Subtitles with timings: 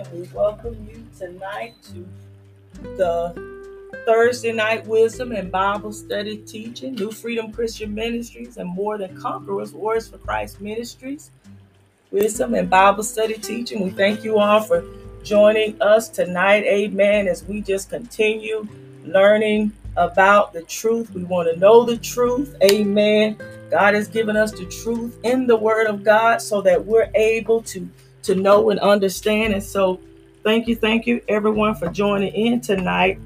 [0.00, 2.08] and we welcome you tonight to
[2.96, 9.14] the Thursday night wisdom and Bible study teaching, New Freedom Christian Ministries, and More Than
[9.20, 11.30] Conquerors Warriors for Christ Ministries,
[12.10, 13.82] wisdom and Bible study teaching.
[13.82, 14.82] We thank you all for
[15.22, 18.66] joining us tonight, amen, as we just continue
[19.04, 21.12] learning about the truth.
[21.12, 23.36] We want to know the truth, amen.
[23.70, 27.60] God has given us the truth in the Word of God so that we're able
[27.64, 27.86] to
[28.22, 29.52] to know and understand.
[29.52, 30.00] And so,
[30.42, 33.18] thank you, thank you, everyone, for joining in tonight.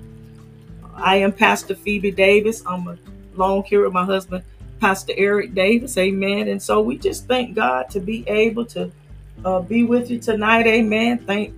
[0.95, 2.63] I am Pastor Phoebe Davis.
[2.67, 2.99] I'm
[3.35, 4.45] alone here with my husband,
[4.81, 5.97] Pastor Eric Davis.
[5.99, 6.49] Amen.
[6.49, 8.91] And so, we just thank God to be able to
[9.45, 10.67] uh, be with you tonight.
[10.67, 11.19] Amen.
[11.19, 11.55] Thank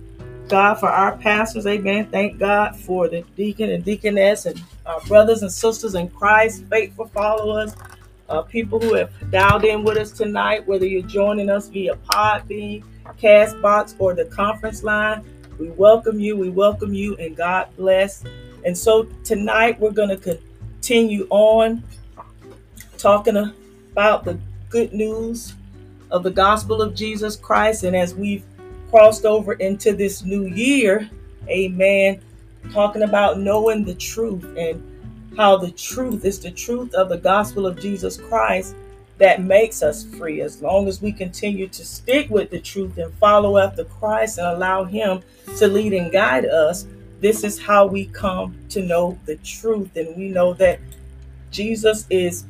[0.47, 1.67] God for our pastors.
[1.67, 2.07] Amen.
[2.07, 7.07] Thank God for the deacon and deaconess and our brothers and sisters in Christ, faithful
[7.07, 7.75] followers.
[8.29, 12.83] Uh, people who have dialed in with us tonight, whether you're joining us via Podbean,
[13.21, 15.23] Castbox, or the conference line.
[15.59, 16.37] We welcome you.
[16.37, 18.23] We welcome you, and God bless.
[18.65, 21.83] And so tonight we're going to continue on
[22.97, 23.37] talking
[23.91, 25.53] about the good news
[26.11, 27.83] of the gospel of Jesus Christ.
[27.83, 28.43] And as we've
[28.89, 31.09] crossed over into this new year,
[31.47, 32.21] amen,
[32.71, 34.83] talking about knowing the truth and
[35.37, 38.75] how the truth is the truth of the gospel of Jesus Christ
[39.17, 43.13] that makes us free as long as we continue to stick with the truth and
[43.15, 45.21] follow after Christ and allow Him
[45.57, 46.85] to lead and guide us.
[47.19, 49.95] This is how we come to know the truth.
[49.95, 50.79] And we know that
[51.49, 52.45] Jesus is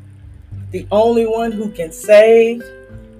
[0.72, 2.62] the only one who can save.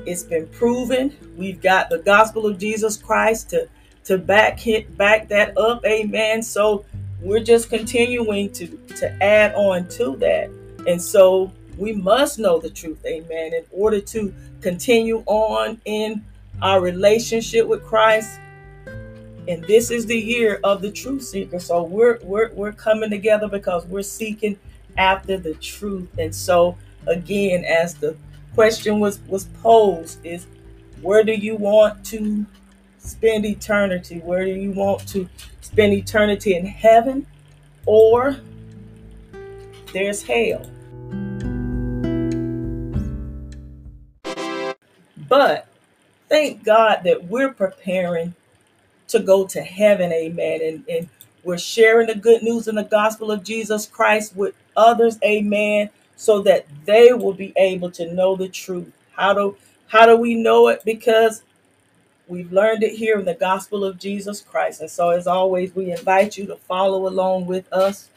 [0.06, 1.16] It's been proven.
[1.38, 3.70] We've got the gospel of Jesus Christ to,
[4.06, 5.86] to back hit back that up.
[5.86, 6.44] Amen.
[6.44, 6.86] So
[7.22, 8.68] we're just continuing to,
[8.98, 10.50] to add on to that.
[10.86, 16.24] And so we must know the truth, amen, in order to continue on in
[16.62, 18.40] our relationship with Christ.
[19.48, 21.60] And this is the year of the truth seeker.
[21.60, 24.60] So we're we're we're coming together because we're seeking
[24.98, 26.10] after the truth.
[26.18, 28.18] And so again, as the
[28.56, 30.48] question was was posed, is
[31.02, 32.46] where do you want to
[32.98, 34.20] spend eternity?
[34.20, 35.30] Where do you want to
[35.62, 37.26] spend eternity in heaven
[37.86, 38.38] or
[39.94, 40.66] there's hell?
[45.28, 45.68] But
[46.30, 48.36] thank God that we're preparing
[49.10, 50.62] to go to heaven, amen.
[50.64, 51.10] And, and
[51.44, 56.42] we're sharing the good news and the gospel of Jesus Christ with others, amen, so
[56.44, 58.92] that they will be able to know the truth.
[59.16, 60.84] How do how do we know it?
[60.84, 61.44] Because
[62.28, 64.82] we've learned it here in the gospel of Jesus Christ.
[64.82, 68.10] And so as always, we invite you to follow along with us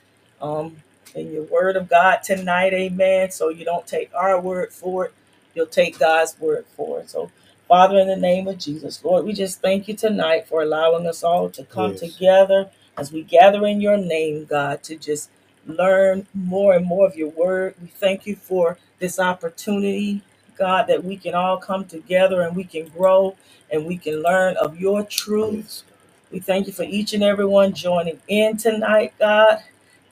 [0.43, 0.77] um,
[1.15, 3.31] in your word of God tonight, amen.
[3.31, 5.15] So you don't take our word for it
[5.61, 7.11] you'll take God's word for it.
[7.11, 7.31] So,
[7.69, 11.23] Father, in the name of Jesus, Lord, we just thank you tonight for allowing us
[11.23, 12.01] all to come yes.
[12.01, 15.31] together as we gather in your name, God, to just
[15.67, 17.75] learn more and more of your word.
[17.81, 20.23] We thank you for this opportunity,
[20.57, 23.37] God, that we can all come together and we can grow
[23.71, 25.55] and we can learn of your truth.
[25.55, 25.85] Yes.
[26.33, 29.63] We thank you for each and every one joining in tonight, God,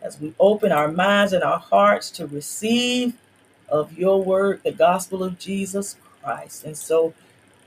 [0.02, 3.14] as we open our minds and our hearts to receive
[3.68, 6.64] of your word, the gospel of Jesus Christ.
[6.64, 7.14] And so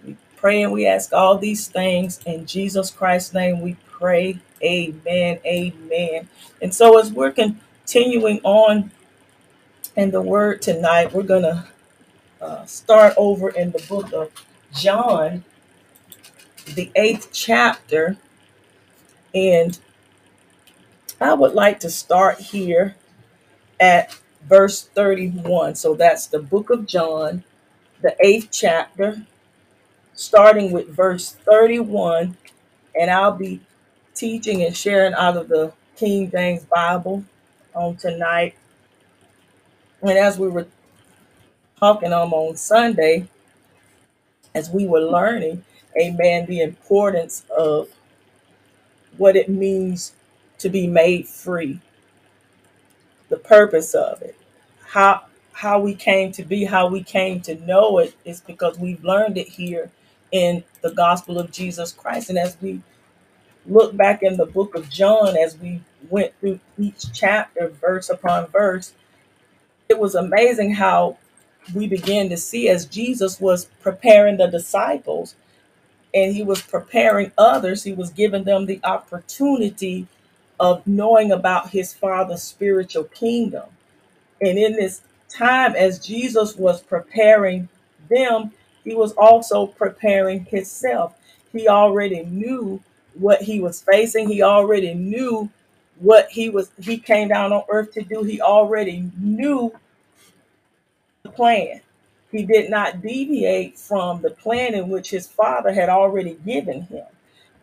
[0.06, 3.62] we pray and we ask all these things in Jesus Christ's name.
[3.62, 4.40] We pray.
[4.64, 5.40] Amen.
[5.46, 6.30] Amen.
[6.62, 8.92] And so as we're continuing on
[9.96, 11.68] in the word tonight, we're going to
[12.42, 14.32] uh, start over in the book of
[14.74, 15.44] John,
[16.66, 18.18] the eighth chapter.
[19.34, 19.78] And
[21.20, 22.96] I would like to start here
[23.80, 25.76] at verse 31.
[25.76, 27.44] So that's the book of John,
[28.02, 29.26] the eighth chapter,
[30.14, 32.38] starting with verse 31.
[33.00, 33.62] And I'll be
[34.16, 37.24] teaching and sharing out of the King James Bible
[37.76, 38.56] on tonight.
[40.02, 40.68] And as we were
[41.80, 43.28] talking um, on Sunday,
[44.56, 45.64] as we were learning,
[46.00, 47.90] amen, the importance of
[49.18, 50.14] what it means
[50.60, 51.80] to be made free
[53.32, 54.38] the purpose of it.
[54.90, 59.04] How how we came to be, how we came to know it is because we've
[59.06, 59.92] learned it here
[60.32, 62.30] in the gospel of Jesus Christ.
[62.30, 62.84] And as we
[63.68, 68.48] look back in the book of John, as we went through each chapter, verse upon
[68.48, 68.94] verse,
[69.90, 71.18] it was amazing how
[71.76, 75.36] we began to see as Jesus was preparing the disciples
[76.14, 80.08] and he was preparing others, he was giving them the opportunity
[80.62, 83.66] of knowing about his father's spiritual kingdom.
[84.40, 87.68] And in this time, as Jesus was preparing
[88.10, 88.52] them,
[88.84, 91.16] he was also preparing himself.
[91.52, 92.80] He already knew
[93.16, 94.30] what he was facing.
[94.30, 95.50] He already knew
[96.00, 98.24] what he was he came down on earth to do.
[98.24, 99.74] He already knew
[101.24, 101.82] the plan.
[102.32, 107.06] He did not deviate from the plan in which his father had already given him.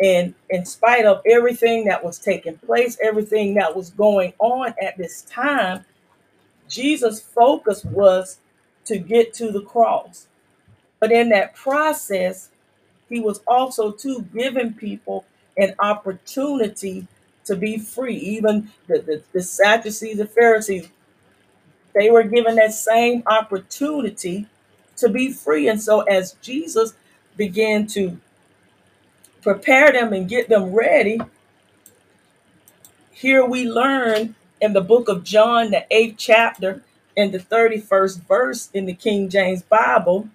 [0.00, 4.96] And in spite of everything that was taking place, everything that was going on at
[4.98, 5.84] this time,
[6.68, 8.38] Jesus' focus was
[8.86, 10.28] to get to the cross.
[11.00, 12.50] But in that process,
[13.08, 15.24] he was also too giving people
[15.56, 17.06] an opportunity
[17.44, 18.16] to be free.
[18.16, 20.88] Even the, the, the Sadducees, the Pharisees,
[21.94, 24.46] they were given that same opportunity
[24.96, 25.68] to be free.
[25.68, 26.94] And so as Jesus
[27.36, 28.18] began to
[29.42, 31.20] prepare them and get them ready,
[33.12, 36.82] here we learn in the book of John, the eighth chapter,
[37.16, 40.28] in the 31st verse in the King James Bible,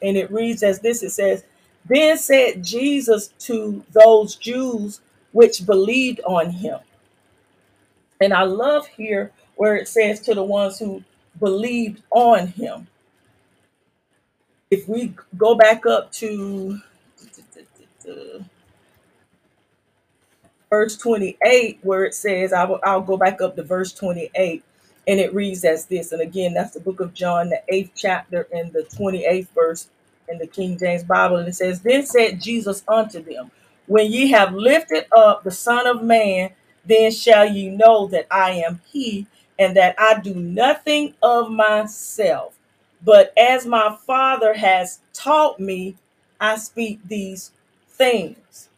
[0.00, 1.42] and it reads as this it says,
[1.84, 5.00] Then said Jesus to those Jews
[5.32, 6.78] which believed on him.
[8.20, 11.02] And I love here where it says to the ones who
[11.40, 12.86] believed on him.
[14.70, 16.80] If we go back up to
[20.70, 24.64] verse 28, where it says, I will, I'll go back up to verse 28,
[25.08, 26.12] and it reads as this.
[26.12, 29.88] And again, that's the book of John, the eighth chapter, and the 28th verse
[30.28, 31.36] in the King James Bible.
[31.38, 33.50] And it says, Then said Jesus unto them,
[33.86, 36.50] When ye have lifted up the Son of Man,
[36.84, 39.26] then shall ye know that I am he,
[39.58, 42.58] and that I do nothing of myself.
[43.04, 45.96] But as my Father has taught me,
[46.40, 47.52] I speak these
[47.94, 48.68] things.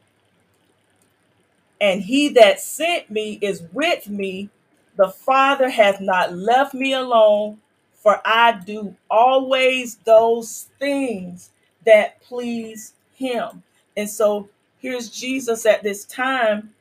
[1.81, 4.51] And he that sent me is with me.
[4.97, 7.59] The Father hath not left me alone,
[7.95, 11.51] for I do always those things
[11.85, 13.63] that please him.
[13.97, 14.49] And so
[14.79, 16.75] here's Jesus at this time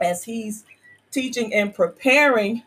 [0.00, 0.64] as he's
[1.10, 2.62] teaching and preparing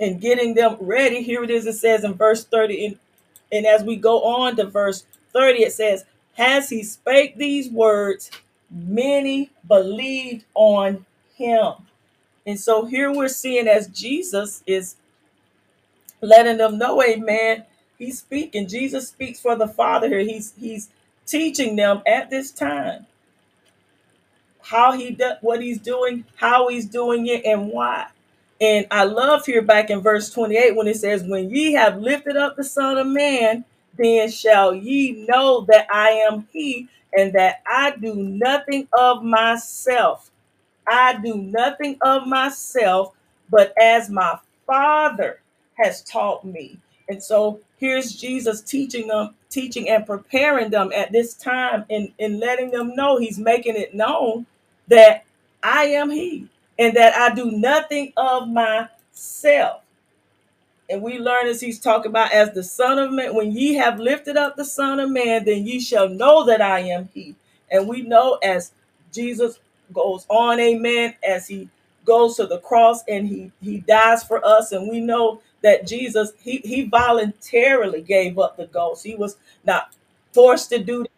[0.00, 1.22] and getting them ready.
[1.22, 2.98] Here it is, it says in verse 30, and,
[3.52, 6.04] and as we go on to verse 30, it says,
[6.38, 8.30] As he spake these words,
[8.70, 11.74] many believed on him.
[12.46, 14.96] And so here we're seeing as Jesus is
[16.20, 17.64] letting them know, amen,
[17.98, 18.68] he's speaking.
[18.68, 20.20] Jesus speaks for the Father here.
[20.20, 20.90] He's he's
[21.26, 23.06] teaching them at this time
[24.62, 28.06] how he does what he's doing, how he's doing it, and why.
[28.60, 32.36] And I love here back in verse 28 when it says, When ye have lifted
[32.36, 33.64] up the Son of Man,
[33.96, 40.30] then shall ye know that I am he, and that I do nothing of myself.
[40.88, 43.14] I do nothing of myself,
[43.50, 45.40] but as my Father
[45.74, 46.78] has taught me.
[47.08, 52.40] And so here's Jesus teaching them, teaching and preparing them at this time and, and
[52.40, 54.46] letting them know he's making it known
[54.88, 55.24] that
[55.62, 56.48] I am he
[56.78, 59.83] and that I do nothing of myself.
[60.90, 64.00] And we learn as he's talking about as the Son of Man, when ye have
[64.00, 67.36] lifted up the Son of Man, then ye shall know that I am he.
[67.70, 68.72] And we know as
[69.12, 69.58] Jesus
[69.92, 71.68] goes on, amen, as he
[72.04, 76.32] goes to the cross and he he dies for us, and we know that Jesus
[76.42, 79.04] he he voluntarily gave up the ghost.
[79.04, 79.94] He was not
[80.32, 81.10] forced to do it.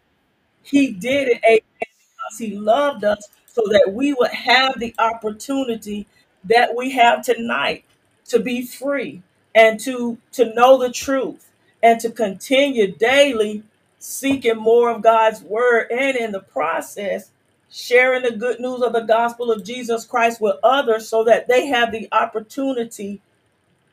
[0.63, 6.07] He did it amen, because he loved us so that we would have the opportunity
[6.45, 7.85] that we have tonight
[8.27, 9.21] to be free
[9.57, 11.51] and to to know the truth
[11.83, 13.63] and to continue daily
[13.99, 17.31] seeking more of God's word and in the process
[17.71, 21.67] sharing the good news of the gospel of Jesus Christ with others so that they
[21.67, 23.21] have the opportunity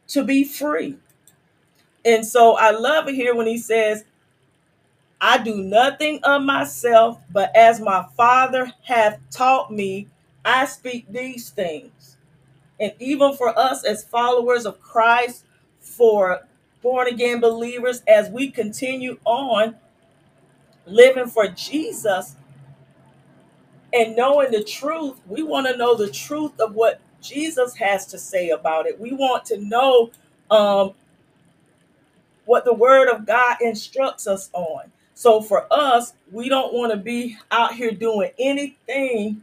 [0.09, 0.97] to be free.
[2.04, 4.04] And so I love it here when he says,
[5.21, 10.09] I do nothing of myself, but as my Father hath taught me,
[10.44, 12.16] I speak these things.
[12.80, 15.44] And even for us as followers of Christ,
[15.97, 16.43] for
[16.83, 19.77] born again believers, as we continue on
[20.87, 22.37] living for Jesus
[23.93, 28.19] and knowing the truth, we want to know the truth of what Jesus has to
[28.19, 29.01] say about it.
[29.01, 30.11] We want to know
[30.51, 30.93] um,
[32.45, 34.93] what the Word of God instructs us on.
[35.15, 39.43] So for us, we don't want to be out here doing anything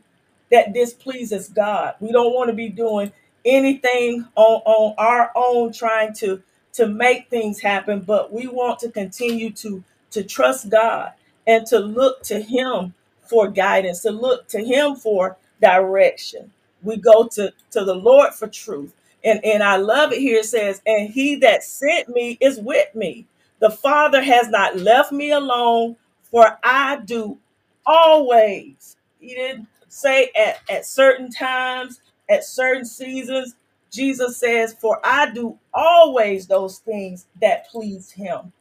[0.51, 1.95] that displeases God.
[1.99, 3.11] We don't want to be doing
[3.45, 6.41] anything on, on our own trying to
[6.73, 11.13] to make things happen, but we want to continue to to trust God
[11.47, 12.93] and to look to him
[13.23, 16.51] for guidance, to look to him for direction.
[16.83, 18.93] We go to to the Lord for truth.
[19.23, 22.93] And and I love it here it says, "And he that sent me is with
[22.95, 23.27] me."
[23.59, 25.97] The Father has not left me alone,
[26.31, 27.39] for I do
[27.85, 33.55] always he didn't say at, at certain times, at certain seasons.
[33.91, 38.53] Jesus says, For I do always those things that please him.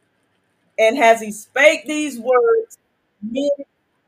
[0.79, 2.77] And as he spake these words,
[3.21, 3.51] many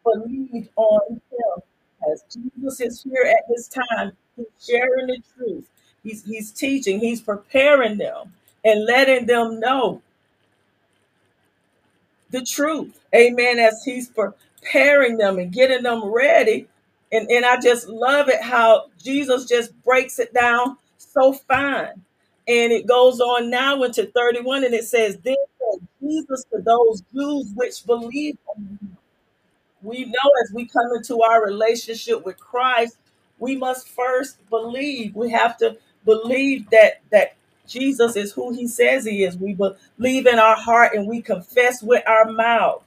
[0.04, 1.64] believed on him.
[2.12, 5.70] As Jesus is here at this time, he's sharing the truth.
[6.04, 8.34] He's, he's teaching, he's preparing them
[8.66, 10.02] and letting them know
[12.32, 13.00] the truth.
[13.16, 13.60] Amen.
[13.60, 16.68] As he's preparing them and getting them ready.
[17.14, 22.04] And, and I just love it how Jesus just breaks it down so fine.
[22.50, 27.04] And it goes on now into 31 and it says, Then said Jesus to those
[27.16, 28.98] Jews which believe on him.
[29.84, 32.98] We know as we come into our relationship with Christ,
[33.40, 35.16] we must first believe.
[35.16, 37.36] We have to believe that that
[37.68, 39.38] Jesus is who he says he is.
[39.38, 42.83] We believe in our heart and we confess with our mouth.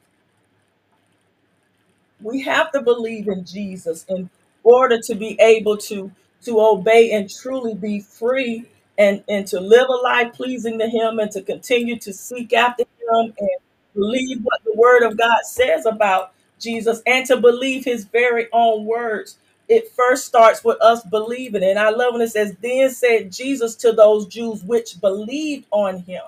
[2.22, 4.30] We have to believe in Jesus in
[4.64, 6.12] order to be able to
[6.44, 8.66] to obey and truly be free
[8.98, 12.82] and and to live a life pleasing to him and to continue to seek after
[12.84, 13.50] him and
[13.94, 18.86] believe what the word of God says about Jesus and to believe his very own
[18.86, 19.38] words.
[19.68, 21.64] It first starts with us believing.
[21.64, 26.00] And I love when it says, Then said Jesus to those Jews which believed on
[26.00, 26.22] him,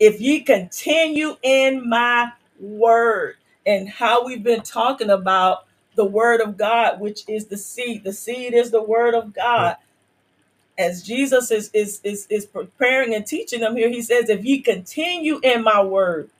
[0.00, 3.36] If ye continue in my word,
[3.68, 8.04] and how we've been talking about the word of God, which is the seed.
[8.04, 9.76] The seed is the word of God.
[10.78, 14.60] As Jesus is is is, is preparing and teaching them here, he says, If ye
[14.62, 16.30] continue in my word,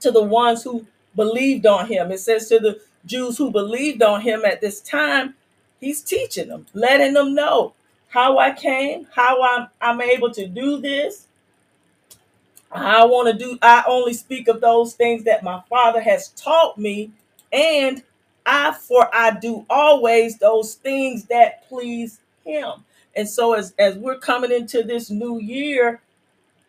[0.00, 2.12] to the ones who believed on him.
[2.12, 5.34] It says to the Jews who believed on him at this time,
[5.80, 7.74] he's teaching them, letting them know
[8.10, 11.25] how I came, how I'm I'm able to do this.
[12.76, 16.78] I want to do I only speak of those things that my father has taught
[16.78, 17.12] me
[17.52, 18.02] and
[18.46, 22.84] I for I do always those things that please him.
[23.16, 26.00] And so as as we're coming into this new year,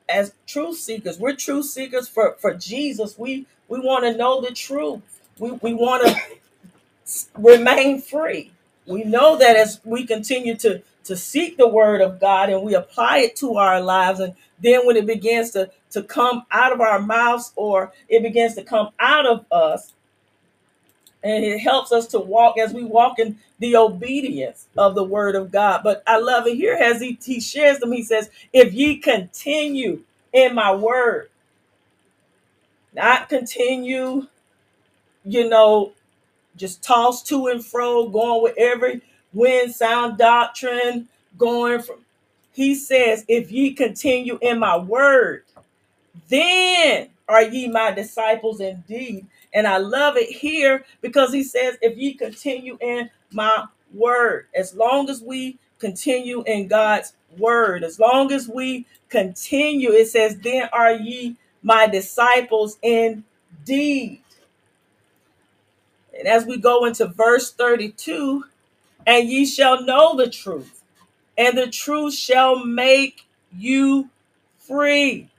[0.09, 1.19] as truth seekers.
[1.19, 3.17] We're truth seekers for, for Jesus.
[3.17, 5.01] We we want to know the truth.
[5.39, 6.21] We, we want to
[7.37, 8.51] remain free.
[8.85, 12.75] We know that as we continue to, to seek the word of God and we
[12.75, 16.81] apply it to our lives, and then when it begins to, to come out of
[16.81, 19.93] our mouths or it begins to come out of us,
[21.23, 25.35] and it helps us to walk as we walk in the obedience of the word
[25.35, 25.81] of God.
[25.83, 27.91] But I love it here as he, he shares them.
[27.91, 31.29] He says, If ye continue in my word,
[32.93, 34.27] not continue,
[35.25, 35.93] you know,
[36.55, 39.01] just toss to and fro, going with every
[39.33, 41.07] wind sound doctrine,
[41.37, 41.97] going from
[42.53, 45.43] he says, if ye continue in my word,
[46.27, 49.27] then are ye my disciples indeed.
[49.53, 54.75] And I love it here because he says, if ye continue in my word, as
[54.75, 60.67] long as we continue in God's word, as long as we continue, it says, then
[60.73, 64.21] are ye my disciples indeed.
[66.17, 68.43] And as we go into verse 32,
[69.07, 70.83] and ye shall know the truth,
[71.37, 74.09] and the truth shall make you
[74.59, 75.29] free.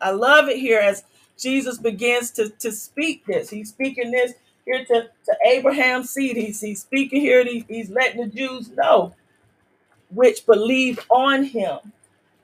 [0.00, 1.04] I love it here as
[1.38, 3.50] Jesus begins to, to speak this.
[3.50, 4.34] He's speaking this
[4.66, 6.36] here to, to Abraham's seed.
[6.36, 9.14] He's, he's speaking here, he's, he's letting the Jews know
[10.14, 11.78] which believe on him.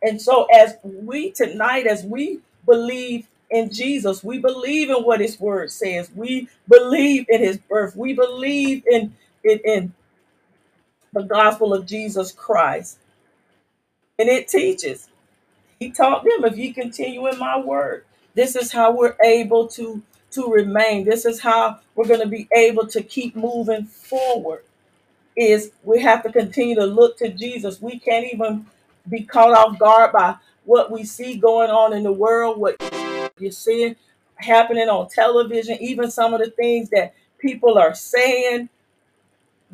[0.03, 5.41] And so, as we tonight, as we believe in Jesus, we believe in what his
[5.41, 9.15] word says, we believe in his birth, we believe in,
[9.45, 9.95] in, in
[11.23, 12.99] the gospel of Jesus Christ.
[14.19, 15.09] And it teaches.
[15.81, 20.03] He taught them, if you continue in my word, this is how we're able to
[20.33, 21.05] to remain.
[21.07, 24.65] This is how we're going to be able to keep moving forward.
[25.37, 27.83] Is we have to continue to look to Jesus.
[27.83, 28.67] We can't even
[29.09, 32.77] be caught off guard by what we see going on in the world, what
[33.39, 33.97] you're seeing
[34.37, 38.69] happening on television, even some of the things that people are saying.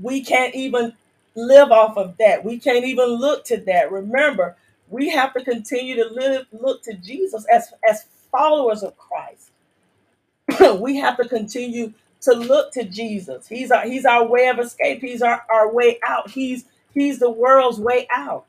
[0.00, 0.94] We can't even
[1.34, 2.44] live off of that.
[2.44, 3.90] We can't even look to that.
[3.90, 4.56] Remember,
[4.88, 9.50] we have to continue to live look to Jesus as as followers of Christ.
[10.80, 13.48] we have to continue to look to Jesus.
[13.48, 15.00] He's our he's our way of escape.
[15.00, 16.30] He's our, our way out.
[16.30, 18.46] He's he's the world's way out.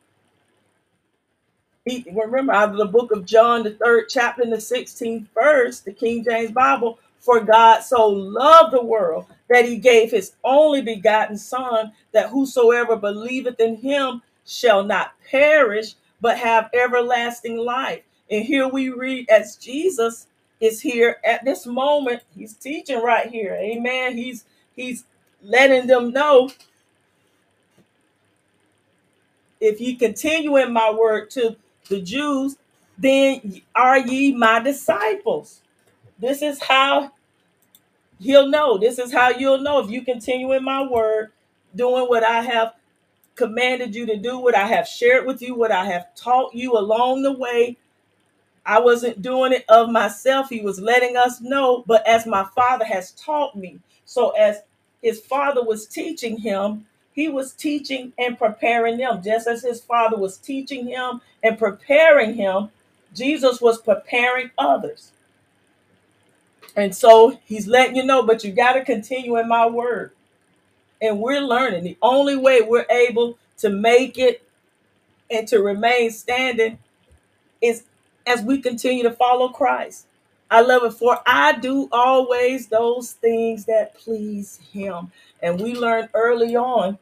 [1.86, 5.82] He, remember out of the book of John, the third chapter and the 16th verse,
[5.82, 10.82] the King James Bible, for God so loved the world that he gave his only
[10.82, 18.02] begotten Son, that whosoever believeth in him shall not perish, but have everlasting life.
[18.32, 20.28] And here we read as Jesus
[20.62, 23.56] is here at this moment, he's teaching right here.
[23.56, 24.18] Amen.
[24.18, 25.06] He's he's
[25.44, 26.50] letting them know
[29.62, 31.56] if ye continue in my word to
[31.90, 32.58] the Jews,
[32.98, 35.62] then are ye my disciples.
[36.20, 37.12] This is how
[38.20, 38.78] he'll know.
[38.78, 41.32] This is how you'll know if you continue in my word,
[41.76, 42.74] doing what I have
[43.36, 46.74] commanded you to do, what I have shared with you, what I have taught you
[46.78, 47.78] along the way.
[48.66, 50.50] I wasn't doing it of myself.
[50.50, 53.80] He was letting us know, but as my father has taught me.
[54.06, 54.62] So as
[55.04, 59.22] his father was teaching him, he was teaching and preparing them.
[59.24, 62.70] Just as his father was teaching him and preparing him,
[63.14, 65.12] Jesus was preparing others.
[66.76, 70.12] And so he's letting you know, but you got to continue in my word.
[71.02, 71.84] And we're learning.
[71.84, 74.44] The only way we're able to make it
[75.32, 76.80] and to remain standing
[77.62, 77.84] is
[78.28, 80.08] as we continue to follow Christ.
[80.52, 80.94] I love it.
[80.94, 85.12] For I do always those things that please him.
[85.42, 86.98] And we learned early on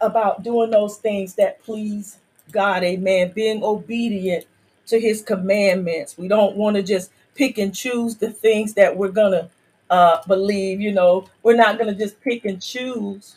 [0.00, 2.18] about doing those things that please
[2.50, 2.82] God.
[2.84, 3.32] Amen.
[3.34, 4.46] Being obedient
[4.92, 6.18] to his commandments.
[6.18, 9.50] We don't want to just pick and choose the things that we're going to
[9.90, 10.80] uh, believe.
[10.82, 13.36] You know, we're not going to just pick and choose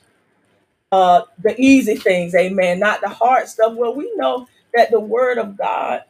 [0.91, 2.35] uh, the easy things.
[2.35, 2.79] Amen.
[2.79, 3.73] Not the hard stuff.
[3.75, 6.03] Well, we know that the word of God,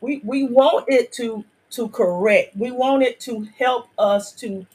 [0.00, 2.56] we, we want it to to correct.
[2.56, 4.66] We want it to help us to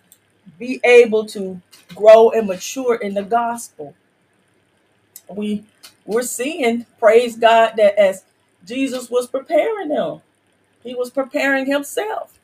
[0.60, 1.62] be able to
[1.96, 3.94] grow and mature in the gospel
[5.30, 5.66] we
[6.06, 8.24] we're seeing, praise God, that as
[8.66, 10.22] Jesus was preparing them,
[10.84, 12.40] he was preparing himself.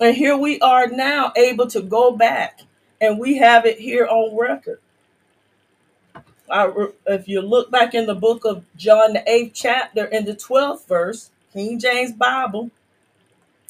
[0.00, 2.60] And here we are now able to go back
[3.00, 4.80] and we have it here on record.
[6.50, 6.72] I,
[7.06, 10.86] if you look back in the book of John, the eighth chapter, in the 12th
[10.86, 12.70] verse, King James Bible,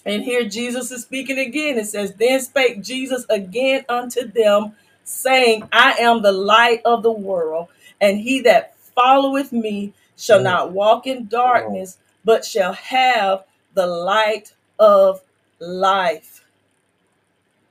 [0.04, 1.78] and here Jesus is speaking again.
[1.78, 4.72] It says, Then spake Jesus again unto them,
[5.04, 7.68] saying, I am the light of the world
[8.00, 14.52] and he that followeth me shall not walk in darkness, but shall have the light
[14.78, 15.22] of
[15.60, 16.44] life.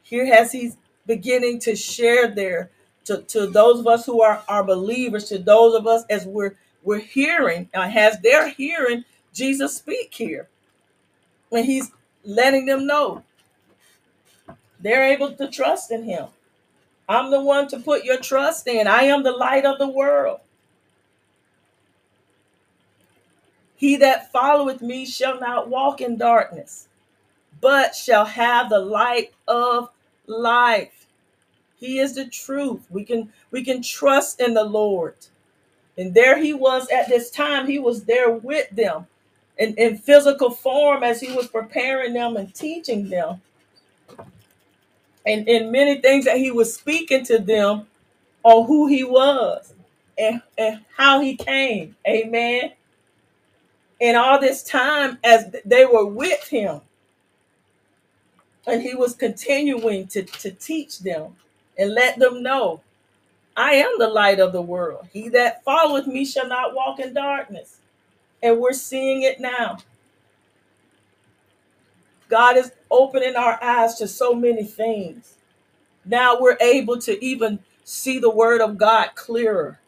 [0.01, 0.71] Here has he
[1.05, 2.71] beginning to share there
[3.05, 6.55] to, to those of us who are, are believers, to those of us as we're
[6.83, 10.47] we're hearing, uh, has they're hearing Jesus speak here.
[11.51, 11.91] And he's
[12.23, 13.23] letting them know
[14.79, 16.27] they're able to trust in him.
[17.09, 18.87] I'm the one to put your trust in.
[18.87, 20.39] I am the light of the world.
[23.77, 26.89] He that followeth me shall not walk in darkness,
[27.61, 29.89] but shall have the light of
[30.27, 31.07] life.
[31.79, 32.87] He is the truth.
[32.89, 35.15] We can we can trust in the Lord.
[35.97, 37.67] And there he was at this time.
[37.67, 39.07] He was there with them
[39.57, 43.41] in, in physical form as he was preparing them and teaching them
[45.25, 47.87] and in many things that he was speaking to them
[48.43, 49.73] on who he was
[50.17, 51.95] and, and how he came.
[52.07, 52.73] Amen.
[54.01, 56.81] And all this time as they were with him.
[58.67, 61.35] And he was continuing to, to teach them
[61.77, 62.81] and let them know,
[63.55, 65.07] I am the light of the world.
[65.13, 67.77] He that followeth me shall not walk in darkness.
[68.43, 69.79] And we're seeing it now.
[72.29, 75.35] God is opening our eyes to so many things.
[76.05, 79.79] Now we're able to even see the word of God clearer.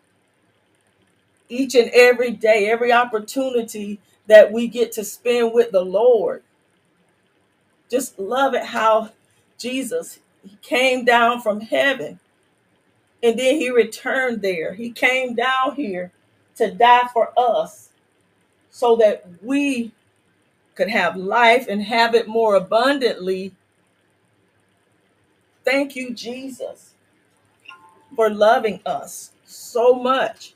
[1.49, 6.43] Each and every day, every opportunity that we get to spend with the Lord.
[7.91, 9.11] Just love it how
[9.59, 12.19] Jesus he came down from heaven
[13.23, 14.73] and then he returned there.
[14.75, 16.11] He came down here
[16.57, 17.89] to die for us
[18.71, 19.91] so that we
[20.75, 23.53] could have life and have it more abundantly
[25.65, 26.95] Thank you, Jesus,
[28.15, 30.55] for loving us so much.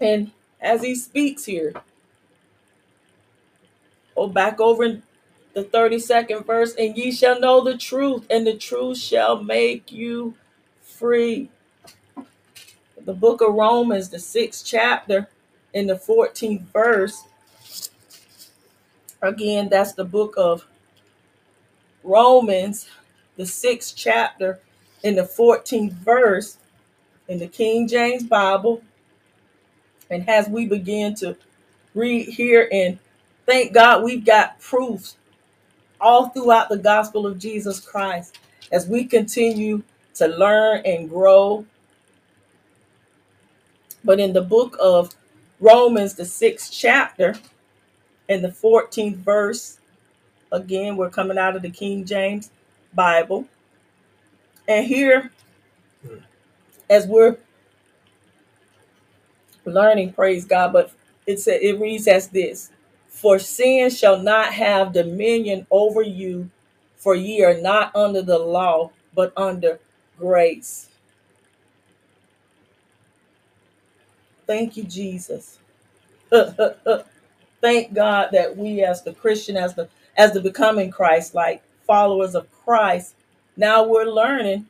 [0.00, 1.74] And as he speaks here,
[4.16, 5.02] oh, back over in
[5.54, 10.34] the 32nd verse, and ye shall know the truth, and the truth shall make you
[10.80, 11.50] free.
[13.04, 15.28] The book of Romans, the sixth chapter,
[15.72, 17.22] in the 14th verse.
[19.22, 20.66] Again, that's the book of
[22.02, 22.88] Romans,
[23.36, 24.60] the sixth chapter
[25.02, 26.58] in the 14th verse
[27.28, 28.82] in the King James Bible.
[30.10, 31.36] And as we begin to
[31.94, 32.98] read here, and
[33.46, 35.16] thank God we've got proofs
[36.00, 38.38] all throughout the gospel of Jesus Christ
[38.72, 39.82] as we continue
[40.14, 41.64] to learn and grow.
[44.04, 45.14] But in the book of
[45.60, 47.34] Romans, the sixth chapter,
[48.28, 49.78] and the 14th verse,
[50.52, 52.50] again, we're coming out of the King James
[52.94, 53.46] Bible.
[54.68, 55.30] And here,
[56.88, 57.36] as we're
[59.66, 60.92] learning, praise God, but
[61.26, 62.70] it said it reads as this
[63.08, 66.50] For sin shall not have dominion over you,
[66.96, 69.80] for ye are not under the law, but under
[70.18, 70.88] grace.
[74.46, 75.58] Thank you, Jesus.
[77.60, 82.34] Thank God that we as the Christian, as the as the becoming Christ, like followers
[82.36, 83.14] of Christ,
[83.56, 84.66] now we're learning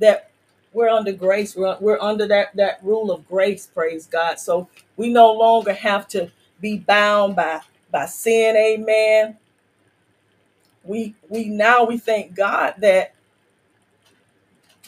[0.00, 0.29] that
[0.72, 1.56] we're under grace.
[1.56, 4.38] We're, we're under that that rule of grace, praise God.
[4.38, 6.30] So we no longer have to
[6.60, 9.36] be bound by by sin, amen.
[10.84, 13.14] We we now we thank God that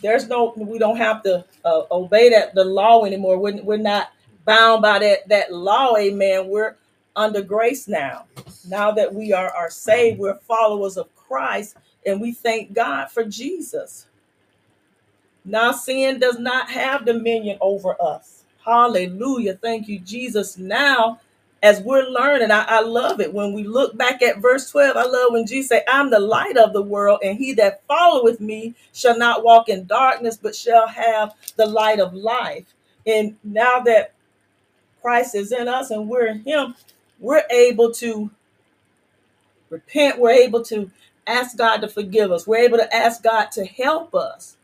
[0.02, 3.38] there's no we don't have to uh, obey that the law anymore.
[3.38, 4.12] We're, we're not
[4.44, 6.48] bound by that that law, amen.
[6.48, 6.76] We're
[7.16, 8.26] under grace now.
[8.68, 13.24] Now that we are are saved, we're followers of Christ, and we thank God for
[13.24, 14.06] Jesus.
[15.44, 18.44] Now sin does not have dominion over us.
[18.64, 19.54] Hallelujah.
[19.54, 20.56] Thank you, Jesus.
[20.58, 21.20] Now,
[21.62, 23.34] as we're learning, I, I love it.
[23.34, 26.56] When we look back at verse 12, I love when Jesus say, I'm the light
[26.56, 30.88] of the world, and he that followeth me shall not walk in darkness, but shall
[30.88, 32.74] have the light of life.
[33.06, 34.14] And now that
[35.02, 36.74] Christ is in us and we're in him,
[37.20, 38.30] we're able to
[39.70, 40.18] repent.
[40.18, 40.90] We're able to
[41.26, 42.46] ask God to forgive us.
[42.46, 44.56] We're able to ask God to help us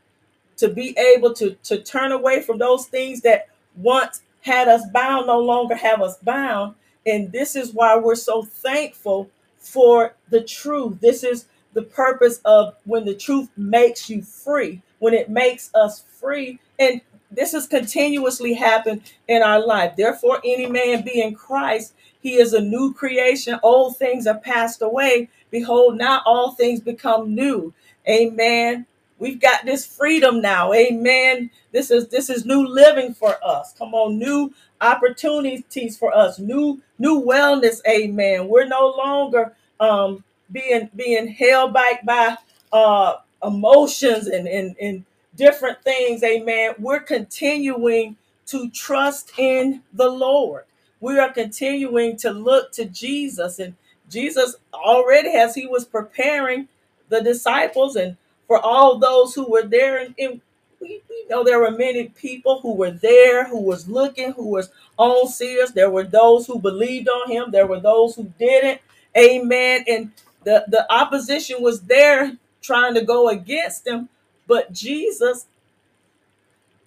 [0.59, 5.27] to be able to, to turn away from those things that once had us bound,
[5.27, 6.75] no longer have us bound.
[7.07, 11.01] And this is why we're so thankful for the truth.
[11.01, 16.05] This is the purpose of when the truth makes you free, when it makes us
[16.21, 16.61] free.
[16.79, 19.97] And this has continuously happened in our life.
[19.97, 23.61] Therefore, any man be in Christ, he is a new creation.
[23.63, 25.31] Old things are passed away.
[25.51, 27.75] Behold, now all things become new.
[28.09, 28.87] Amen.
[29.19, 30.73] We've got this freedom now.
[30.75, 31.51] Amen.
[31.73, 33.75] This is this is new living for us.
[33.79, 36.39] Come on, new opportunities for us.
[36.39, 37.81] New new wellness.
[37.89, 38.49] Amen.
[38.49, 42.37] We're no longer um being being held back by
[42.73, 45.05] uh emotions and and, and
[45.37, 46.23] different things.
[46.25, 46.75] Amen.
[46.79, 50.65] We're continuing to trust in the Lord.
[51.01, 53.75] We are continuing to look to Jesus and
[54.11, 56.69] Jesus already as he was preparing
[57.11, 58.17] the disciples and
[58.49, 59.99] for all those who were there.
[59.99, 60.41] And,
[60.81, 64.71] we, we know there were many people who were there, who was looking, who was
[64.97, 65.73] on seers.
[65.73, 67.51] There were those who believed on him.
[67.53, 68.81] There were those who didn't.
[69.17, 69.85] Amen.
[69.89, 70.13] And
[70.45, 74.09] the, the opposition was there trying to go against him.
[74.47, 75.47] But Jesus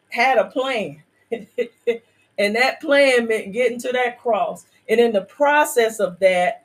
[0.10, 1.04] had a plan.
[2.38, 4.66] and that plan meant getting to that cross.
[4.90, 6.61] And in the process of that,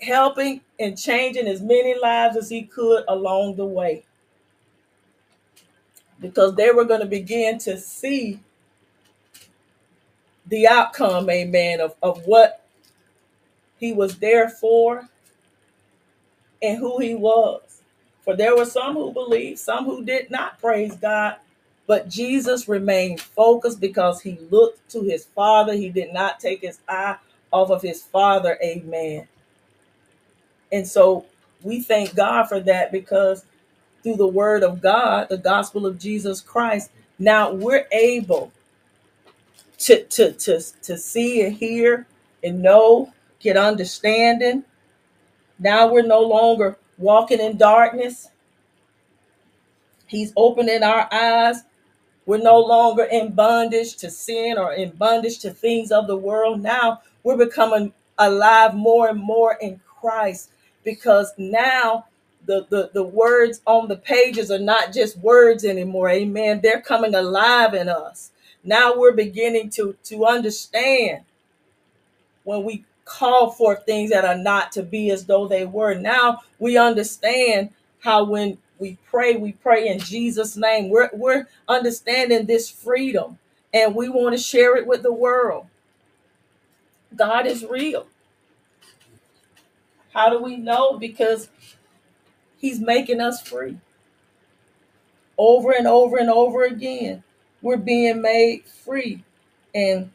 [0.00, 4.04] helping and changing as many lives as he could along the way.
[6.20, 8.40] Because they were going to begin to see
[10.46, 12.64] the outcome, amen, of, of what
[13.78, 15.08] he was there for
[16.62, 17.62] and who he was.
[18.24, 21.36] For there were some who believed, some who did not praise God.
[21.86, 25.74] But Jesus remained focused because he looked to his Father.
[25.74, 27.16] He did not take his eye
[27.52, 28.58] off of his Father.
[28.62, 29.28] Amen.
[30.72, 31.26] And so
[31.62, 33.44] we thank God for that because
[34.02, 38.52] through the word of God, the gospel of Jesus Christ, now we're able
[39.78, 42.06] to to to, to see and hear
[42.42, 44.64] and know, get understanding.
[45.58, 48.28] Now we're no longer walking in darkness.
[50.06, 51.62] He's opening our eyes.
[52.26, 56.62] We're no longer in bondage to sin or in bondage to things of the world.
[56.62, 60.50] Now we're becoming alive more and more in Christ
[60.86, 62.06] because now
[62.46, 66.08] the, the, the words on the pages are not just words anymore.
[66.08, 66.60] Amen.
[66.62, 68.30] They're coming alive in us.
[68.64, 71.24] Now we're beginning to, to understand
[72.44, 75.94] when we call for things that are not to be as though they were.
[75.94, 77.70] Now we understand
[78.00, 80.88] how when we pray, we pray in Jesus' name.
[80.88, 83.40] We're, we're understanding this freedom
[83.74, 85.66] and we want to share it with the world.
[87.16, 88.06] God is real.
[90.16, 90.98] How do we know?
[90.98, 91.50] Because
[92.58, 93.78] He's making us free.
[95.38, 97.24] Over and over and over again,
[97.62, 99.24] we're being made free.
[99.74, 100.10] And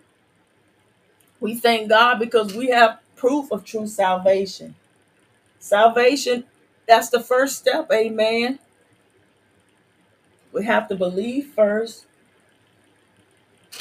[1.40, 4.76] we thank God because we have proof of true salvation.
[5.60, 6.46] Salvation,
[6.88, 8.60] that's the first step, amen.
[10.54, 12.06] We have to believe first.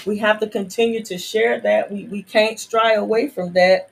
[0.06, 1.92] We have to continue to share that.
[1.92, 3.90] We, we can't stray away from that.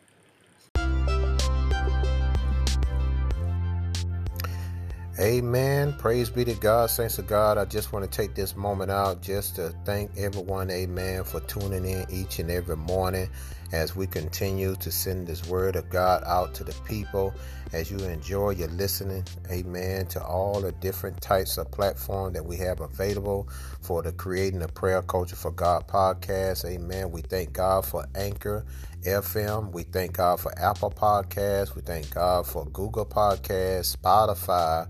[5.21, 5.95] Amen.
[5.95, 6.91] Praise be to God.
[6.91, 10.71] Saints of God, I just want to take this moment out just to thank everyone,
[10.71, 13.29] amen, for tuning in each and every morning
[13.73, 17.35] as we continue to send this word of God out to the people.
[17.73, 22.57] As you enjoy your listening, amen, to all the different types of platforms that we
[22.59, 23.49] have available
[23.83, 26.65] for the Creating a Prayer Culture for God podcast.
[26.65, 27.11] Amen.
[27.11, 28.65] We thank God for Anchor
[29.03, 29.73] FM.
[29.73, 31.75] We thank God for Apple Podcasts.
[31.75, 34.89] We thank God for Google Podcasts, Spotify.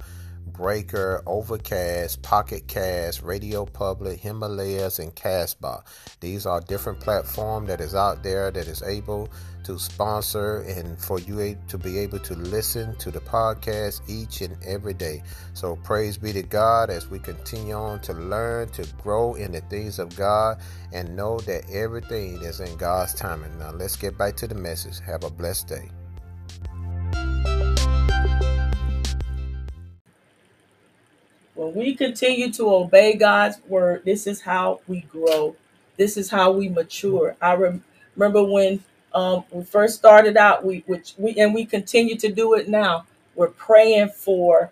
[0.52, 5.84] Breaker, Overcast, Pocket Cast, Radio Public, Himalayas, and Castbox.
[6.20, 9.28] These are different platforms that is out there that is able
[9.64, 14.56] to sponsor and for you to be able to listen to the podcast each and
[14.64, 15.22] every day.
[15.52, 19.60] So praise be to God as we continue on to learn to grow in the
[19.62, 20.58] things of God
[20.92, 23.58] and know that everything is in God's timing.
[23.58, 25.00] Now let's get back to the message.
[25.00, 25.90] Have a blessed day.
[31.58, 35.56] When we continue to obey God's word, this is how we grow.
[35.96, 37.34] This is how we mature.
[37.42, 37.82] I rem-
[38.14, 42.54] remember when um, we first started out, we which we and we continue to do
[42.54, 43.06] it now.
[43.34, 44.70] We're praying for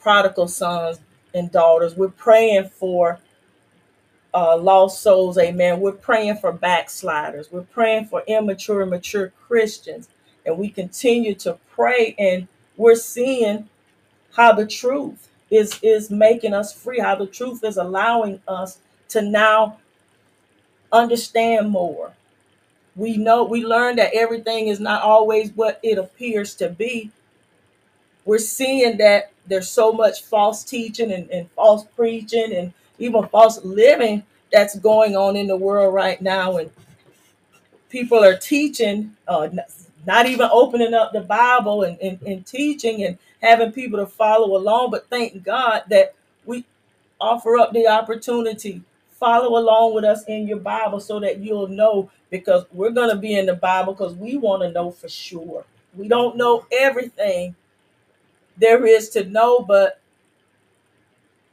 [0.00, 0.98] prodigal sons
[1.32, 1.94] and daughters.
[1.94, 3.20] We're praying for
[4.34, 5.38] uh, lost souls.
[5.38, 5.78] Amen.
[5.78, 7.52] We're praying for backsliders.
[7.52, 10.08] We're praying for immature and mature Christians,
[10.44, 12.16] and we continue to pray.
[12.18, 13.68] And we're seeing
[14.32, 19.22] how the truth is is making us free how the truth is allowing us to
[19.22, 19.78] now
[20.92, 22.12] understand more.
[22.96, 27.10] We know we learn that everything is not always what it appears to be.
[28.24, 33.62] We're seeing that there's so much false teaching and, and false preaching and even false
[33.64, 36.56] living that's going on in the world right now.
[36.56, 36.70] And
[37.90, 39.48] people are teaching uh,
[40.06, 44.56] not even opening up the bible and, and, and teaching and having people to follow
[44.56, 44.90] along.
[44.90, 46.14] But thank God that
[46.46, 46.64] we
[47.20, 48.82] offer up the opportunity.
[49.10, 53.16] Follow along with us in your Bible so that you'll know because we're going to
[53.16, 55.64] be in the Bible because we want to know for sure.
[55.96, 57.54] We don't know everything
[58.56, 60.00] there is to know, but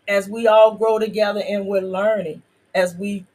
[0.08, 2.44] as we all grow together and we're learning,
[2.76, 3.26] as we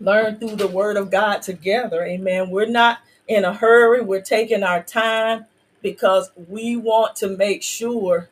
[0.00, 2.50] learn through the Word of God together, amen.
[2.50, 5.46] We're not in a hurry, we're taking our time
[5.82, 8.28] because we want to make sure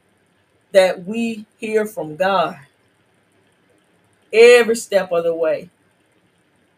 [0.72, 2.58] that we hear from God
[4.32, 5.70] every step of the way.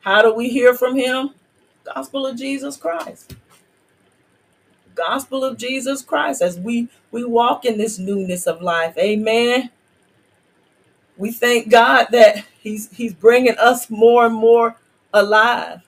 [0.01, 1.31] How do we hear from Him?
[1.85, 3.35] Gospel of Jesus Christ.
[4.95, 8.97] Gospel of Jesus Christ as we we walk in this newness of life.
[8.99, 9.71] Amen.
[11.17, 14.77] We thank God that He's He's bringing us more and more
[15.13, 15.83] alive.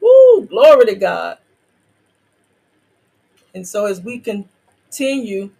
[0.00, 0.46] Woo!
[0.46, 1.38] Glory to God.
[3.54, 5.50] And so as we continue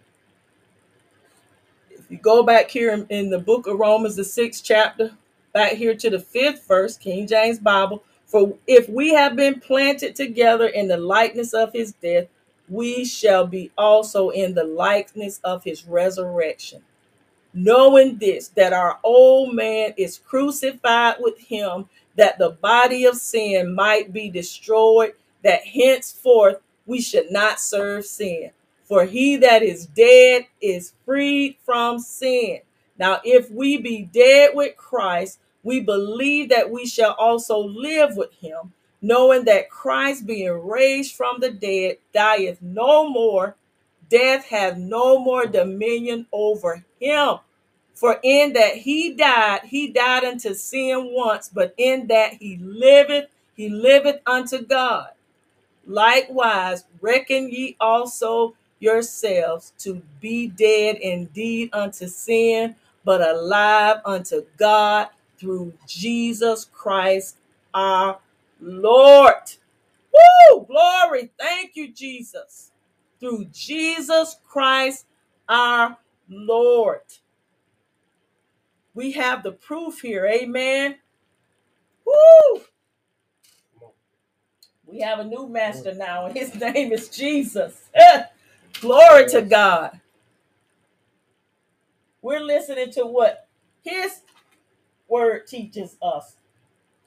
[2.03, 5.11] if you go back here in, in the book of Romans, the sixth chapter,
[5.53, 8.03] back here to the fifth verse, King James Bible.
[8.25, 12.27] For if we have been planted together in the likeness of his death,
[12.67, 16.81] we shall be also in the likeness of his resurrection.
[17.53, 23.73] Knowing this, that our old man is crucified with him, that the body of sin
[23.75, 28.51] might be destroyed, that henceforth we should not serve sin.
[28.83, 32.59] For he that is dead is freed from sin.
[32.97, 38.33] Now, if we be dead with Christ, we believe that we shall also live with
[38.33, 43.55] him, knowing that Christ, being raised from the dead, dieth no more.
[44.09, 47.37] Death hath no more dominion over him.
[47.95, 53.29] For in that he died, he died unto sin once, but in that he liveth,
[53.55, 55.09] he liveth unto God.
[55.85, 65.09] Likewise, reckon ye also yourselves to be dead indeed unto sin, but alive unto God
[65.37, 67.37] through Jesus Christ
[67.73, 68.19] our
[68.61, 69.51] Lord.
[70.13, 70.65] Woo!
[70.65, 71.31] Glory.
[71.39, 72.71] Thank you, Jesus.
[73.19, 75.05] Through Jesus Christ
[75.49, 75.97] our
[76.29, 77.01] Lord.
[78.93, 80.25] We have the proof here.
[80.25, 80.97] Amen.
[82.05, 82.61] Woo!
[84.93, 87.89] We have a new master now, and his name is Jesus.
[88.79, 89.99] Glory to God.
[92.21, 93.47] We're listening to what
[93.81, 94.21] his
[95.07, 96.35] word teaches us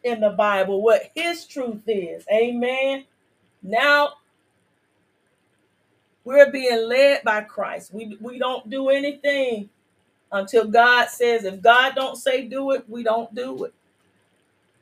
[0.02, 2.24] in the Bible, what his truth is.
[2.28, 3.04] Amen.
[3.62, 4.14] Now
[6.24, 7.94] we're being led by Christ.
[7.94, 9.70] We we don't do anything
[10.32, 13.74] until God says if God don't say do it, we don't do it.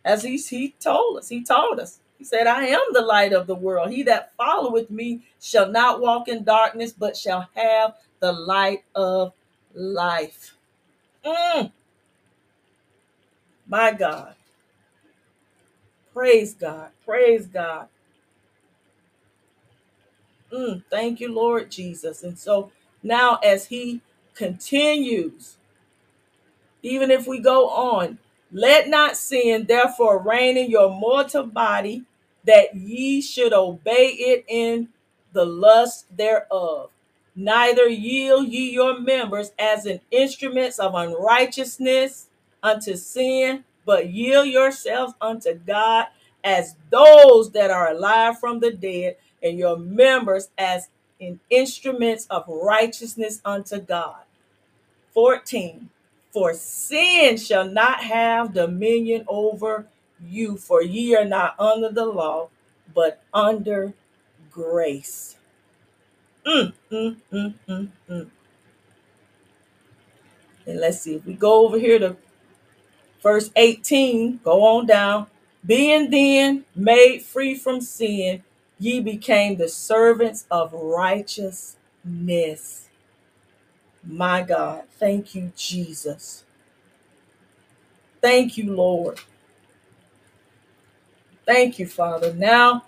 [0.06, 2.00] As he, he told us, he taught us.
[2.24, 3.90] Said, I am the light of the world.
[3.90, 9.32] He that followeth me shall not walk in darkness, but shall have the light of
[9.74, 10.56] life.
[11.24, 11.72] Mm.
[13.68, 14.34] My God.
[16.12, 16.90] Praise God.
[17.04, 17.88] Praise God.
[20.52, 22.22] Mm, thank you, Lord Jesus.
[22.22, 22.70] And so
[23.02, 24.00] now, as he
[24.34, 25.56] continues,
[26.82, 28.18] even if we go on,
[28.52, 32.04] let not sin therefore reign in your mortal body,
[32.46, 34.88] that ye should obey it in
[35.32, 36.90] the lust thereof.
[37.36, 42.28] Neither yield ye your members as in instruments of unrighteousness
[42.62, 46.06] unto sin, but yield yourselves unto God
[46.44, 52.44] as those that are alive from the dead, and your members as in instruments of
[52.48, 54.22] righteousness unto God.
[55.12, 55.90] 14
[56.32, 59.86] For sin shall not have dominion over
[60.28, 62.48] you, for ye are not under the law,
[62.94, 63.94] but under
[64.50, 65.36] grace.
[66.46, 68.30] Mm, mm, mm, mm, mm.
[70.66, 72.16] And let's see if we go over here to
[73.22, 75.28] verse 18, go on down.
[75.66, 78.44] Being then made free from sin,
[78.78, 81.78] ye became the servants of righteousness.
[84.04, 86.44] My God, thank you, Jesus.
[88.22, 89.20] Thank you, Lord.
[91.46, 92.32] Thank you, Father.
[92.34, 92.84] Now,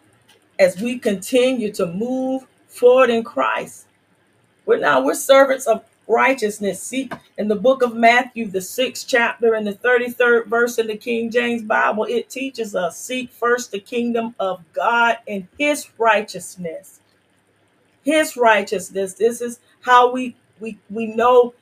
[0.58, 3.86] as we continue to move forward in Christ,
[4.66, 6.82] we're now we're servants of righteousness.
[6.82, 10.96] See, in the book of Matthew, the sixth chapter and the 33rd verse in the
[10.96, 17.00] King James Bible, it teaches us seek first the kingdom of God and his righteousness.
[18.04, 19.14] His righteousness.
[19.14, 21.54] This is how we we we know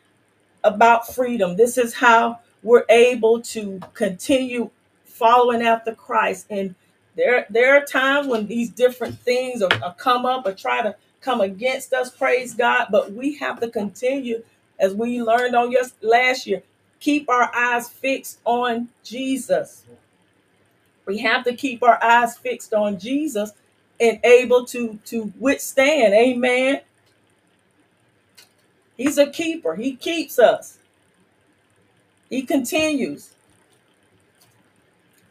[0.64, 1.56] about freedom.
[1.56, 4.70] This is how we're able to continue
[5.04, 6.46] following after Christ.
[6.50, 6.74] And
[7.16, 10.96] there, there are times when these different things are, are come up or try to
[11.20, 12.88] come against us, praise God.
[12.90, 14.44] But we have to continue,
[14.80, 16.62] as we learned on your last year,
[17.00, 19.84] keep our eyes fixed on Jesus.
[21.06, 23.52] We have to keep our eyes fixed on Jesus
[24.00, 26.14] and able to to withstand.
[26.14, 26.80] Amen.
[28.96, 29.76] He's a keeper.
[29.76, 30.78] He keeps us.
[32.30, 33.33] He continues.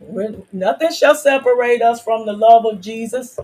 [0.07, 3.39] We're- nothing shall separate us from the love of Jesus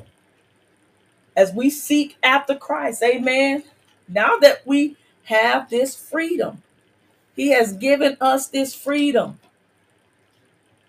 [1.36, 3.04] as we seek after Christ.
[3.04, 3.64] Amen.
[4.08, 6.64] Now that we have this freedom,
[7.36, 9.40] He has given us this freedom.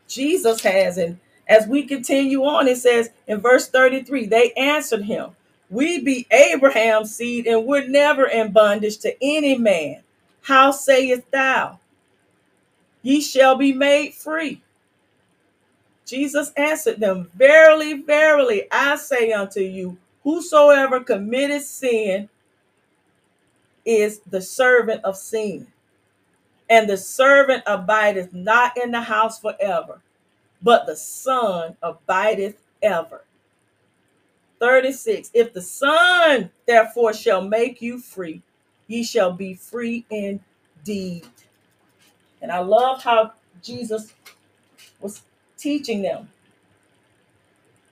[0.08, 0.98] Jesus has.
[0.98, 5.30] And as we continue on, it says in verse 33 they answered him,
[5.70, 10.02] We be Abraham's seed, and we're never in bondage to any man.
[10.42, 11.80] How sayest thou,
[13.02, 14.62] Ye shall be made free?
[16.10, 22.28] Jesus answered them, Verily, verily, I say unto you, whosoever committeth sin
[23.84, 25.68] is the servant of sin.
[26.68, 30.00] And the servant abideth not in the house forever,
[30.62, 33.22] but the Son abideth ever.
[34.58, 35.30] 36.
[35.32, 38.42] If the Son therefore shall make you free,
[38.88, 41.28] ye shall be free indeed.
[42.42, 44.12] And I love how Jesus
[45.00, 45.22] was
[45.60, 46.30] teaching them.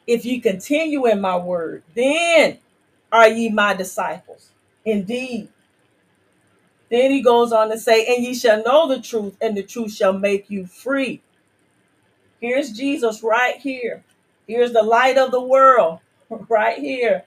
[0.07, 2.59] If ye continue in my word, then
[3.13, 4.51] are ye my disciples.
[4.85, 5.49] Indeed.
[6.91, 9.93] Then he goes on to say, and ye shall know the truth, and the truth
[9.93, 11.21] shall make you free.
[12.41, 14.05] Here's Jesus right here.
[14.47, 16.01] Here's the light of the world
[16.49, 17.25] right here.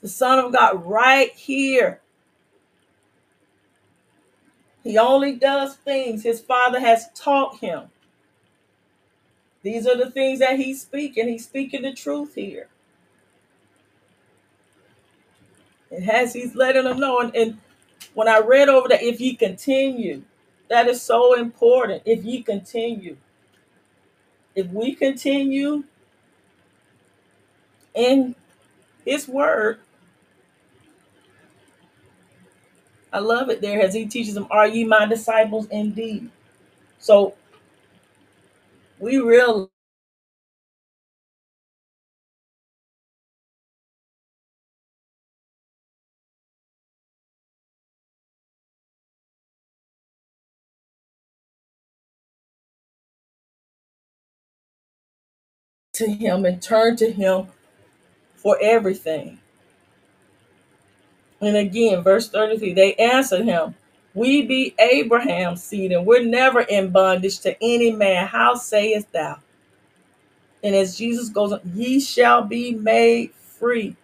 [0.00, 2.00] The Son of God right here.
[4.82, 7.91] He only does things his Father has taught him.
[9.62, 11.28] These are the things that he's speaking.
[11.28, 12.68] He's speaking the truth here.
[15.90, 17.58] And as he's letting them know, and, and
[18.14, 20.22] when I read over that, if ye continue,
[20.68, 22.02] that is so important.
[22.06, 23.16] If ye continue,
[24.54, 25.84] if we continue
[27.94, 28.34] in
[29.04, 29.80] his word,
[33.12, 36.30] I love it there as he teaches them, Are ye my disciples indeed?
[36.98, 37.34] So
[39.02, 39.68] we realize
[55.94, 57.48] to him and turn to him
[58.36, 59.40] for everything.
[61.40, 63.74] And again, verse 33 they answered him,
[64.14, 68.26] We be Abraham's seed, and we're never in bondage to any man.
[68.26, 69.38] How sayest thou?
[70.62, 73.96] And as Jesus goes on, ye shall be made free.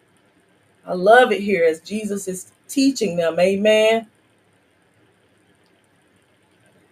[0.86, 4.08] I love it here as Jesus is teaching them, amen.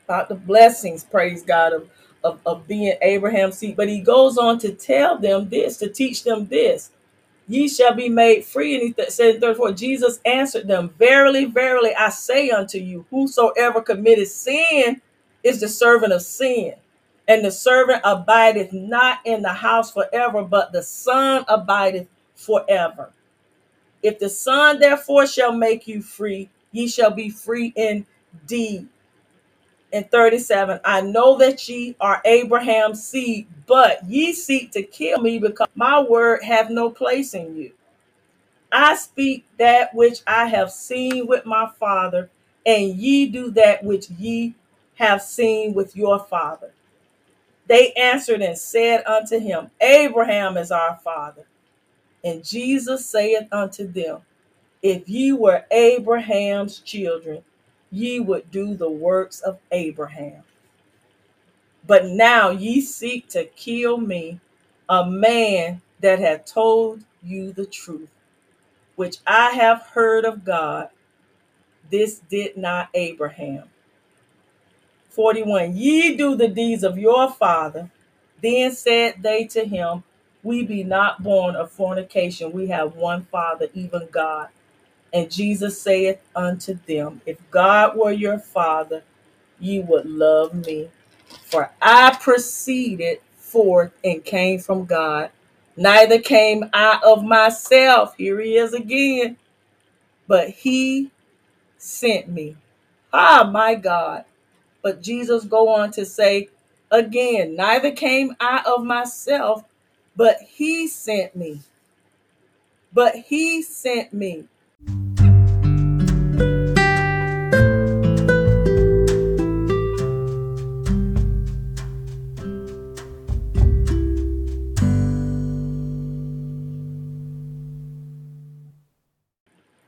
[0.05, 1.91] About the blessings, praise God, of,
[2.25, 3.77] of, of being Abraham's seed.
[3.77, 6.91] But he goes on to tell them this, to teach them this.
[7.49, 8.77] Ye shall be made free.
[8.77, 13.83] And he said in 34, Jesus answered them, Verily, verily, I say unto you, whosoever
[13.83, 15.03] committeth sin
[15.45, 16.75] is the servant of sin.
[17.29, 23.13] And the servant abideth not in the house forever, but the Son abideth forever.
[24.03, 28.89] If the Son therefore shall make you free, ye shall be free indeed.
[29.97, 35.39] In 37, I know that ye are Abraham's seed, but ye seek to kill me
[35.39, 37.73] because my word have no place in you.
[38.73, 42.31] I speak that which I have seen with my father,
[42.67, 44.55] and ye do that which ye
[44.97, 46.73] have seen with your father.
[47.67, 51.47] They answered and said unto him, Abraham is our father.
[52.25, 54.21] And Jesus saith unto them,
[54.83, 57.43] If ye were Abraham's children,
[57.91, 60.43] ye would do the works of Abraham.
[61.87, 64.41] But now ye seek to kill me,
[64.89, 68.11] a man that hath told you the truth,
[68.97, 70.91] which I have heard of God.
[71.91, 73.65] This did not Abraham.
[75.11, 77.91] 41 Ye do the deeds of your father.
[78.43, 80.05] Then said they to him,
[80.43, 82.53] We be not born of fornication.
[82.53, 84.49] We have one Father, even God.
[85.17, 89.03] And Jesus saith unto them, If God were your Father,
[89.59, 90.91] ye would love me.
[91.45, 95.31] For I proceeded forth and came from God.
[95.75, 98.15] Neither came I of myself.
[98.19, 99.39] Here he is again.
[100.27, 101.11] But he
[101.79, 102.59] sent me.
[103.11, 104.27] Ah, my God.
[104.83, 106.51] But Jesus go on to say
[106.91, 109.65] again, neither came I of myself,
[110.15, 111.61] but he sent me.
[112.93, 114.45] But he sent me.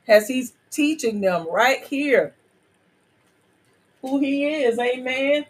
[0.08, 2.34] As he's teaching them right here
[4.02, 5.46] who he is, amen.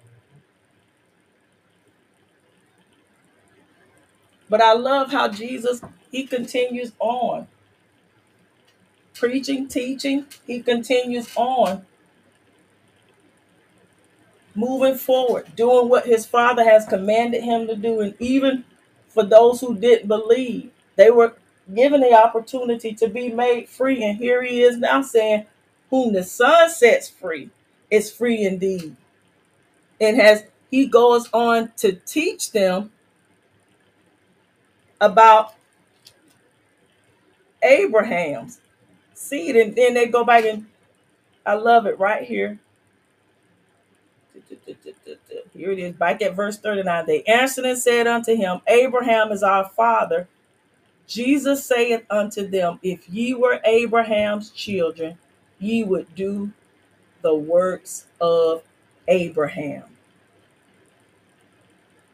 [4.51, 7.49] But I love how Jesus he continues on
[9.15, 11.87] preaching, teaching, he continues on
[14.55, 18.01] moving forward, doing what his father has commanded him to do.
[18.01, 18.65] And even
[19.09, 21.35] for those who didn't believe, they were
[21.75, 24.05] given the opportunity to be made free.
[24.05, 25.47] And here he is now saying,
[25.91, 27.51] Whom the Son sets free
[27.91, 28.97] is free indeed.
[30.01, 32.91] And as he goes on to teach them
[35.01, 35.55] about
[37.63, 38.61] Abraham's
[39.15, 39.57] seed.
[39.57, 40.67] And then they go back and
[41.45, 42.59] I love it right here.
[45.55, 47.07] Here it is, back at verse 39.
[47.07, 50.29] They answered and said unto him, Abraham is our father.
[51.09, 55.19] Jesus saith unto them, If ye were Abraham's children,
[55.59, 56.53] ye would do
[57.23, 58.63] the works of
[59.09, 59.85] Abraham.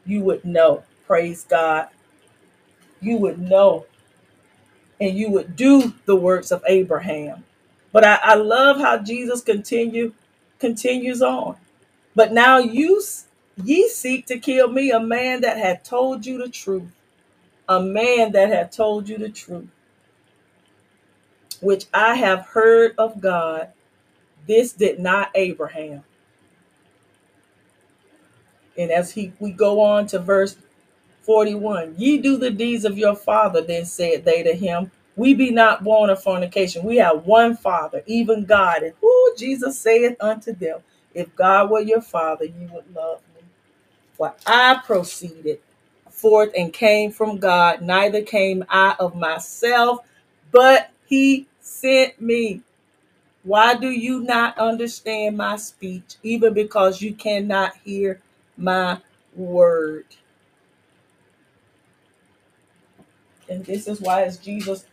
[0.05, 1.89] You would know, praise God.
[3.01, 3.85] You would know
[4.99, 7.43] and you would do the works of Abraham.
[7.91, 10.13] But I, I love how Jesus continue
[10.59, 11.57] continues on.
[12.15, 13.01] But now you
[13.63, 16.89] ye seek to kill me, a man that had told you the truth,
[17.69, 19.67] a man that had told you the truth,
[21.61, 23.69] which I have heard of God.
[24.47, 26.03] This did not Abraham.
[28.77, 30.57] And as he we go on to verse
[31.23, 35.51] 41, ye do the deeds of your father, then said they to him, we be
[35.51, 36.83] not born of fornication.
[36.83, 38.83] We have one Father, even God.
[38.83, 40.79] And who Jesus saith unto them,
[41.13, 43.41] If God were your Father, you would love me.
[44.13, 45.59] For I proceeded
[46.25, 49.99] forth and came from God, neither came I of myself,
[50.51, 52.63] but he sent me.
[53.43, 58.21] Why do you not understand my speech, even because you cannot hear
[58.57, 58.99] my
[59.35, 60.05] word?
[63.49, 64.85] And this is why as Jesus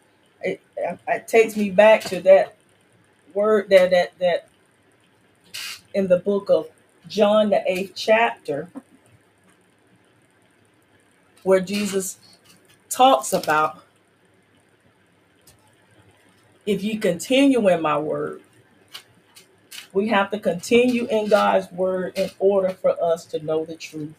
[0.42, 0.60] it,
[1.08, 2.56] it takes me back to that
[3.34, 4.48] word that that that
[5.94, 6.68] in the book of
[7.08, 8.68] John the eighth chapter
[11.44, 12.18] where Jesus
[12.90, 13.82] talks about
[16.66, 18.40] if you continue in my word
[19.94, 24.14] we have to continue in God's word in order for us to know the truth.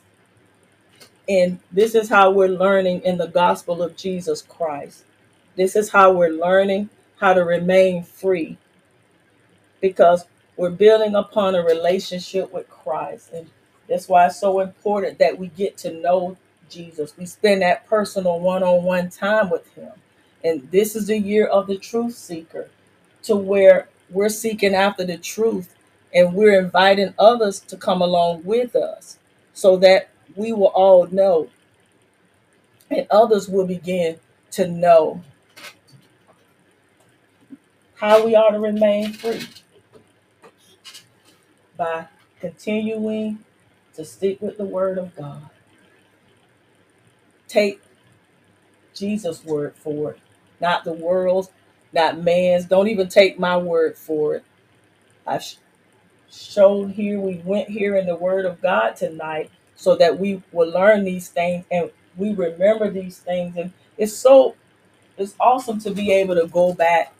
[1.30, 5.06] And this is how we're learning in the gospel of Jesus Christ.
[5.58, 8.58] This is how we're learning how to remain free
[9.82, 10.26] because
[10.58, 13.32] we're building upon a relationship with Christ.
[13.34, 13.50] And
[13.90, 16.38] that's why it's so important that we get to know
[16.74, 17.16] Jesus.
[17.18, 19.92] We spend that personal one on one time with Him.
[20.44, 22.70] And this is the year of the truth seeker,
[23.24, 25.76] to where we're seeking after the truth
[26.14, 29.18] and we're inviting others to come along with us
[29.54, 31.50] so that we will all know
[32.92, 34.20] and others will begin
[34.52, 35.24] to know
[37.96, 39.48] how we are to remain free
[41.78, 42.08] by
[42.40, 43.40] continuing
[43.96, 45.50] to stick with the word of God.
[47.54, 47.82] Take
[48.96, 50.20] Jesus' word for it,
[50.62, 51.50] not the world's,
[51.94, 52.66] not man's.
[52.66, 54.46] Don't even take my word for it.
[55.28, 55.58] I sh-
[56.32, 60.70] showed here, we went here in the word of God tonight so that we will
[60.70, 63.58] learn these things and we remember these things.
[63.58, 64.56] And it's so,
[65.18, 67.14] it's awesome to be able to go back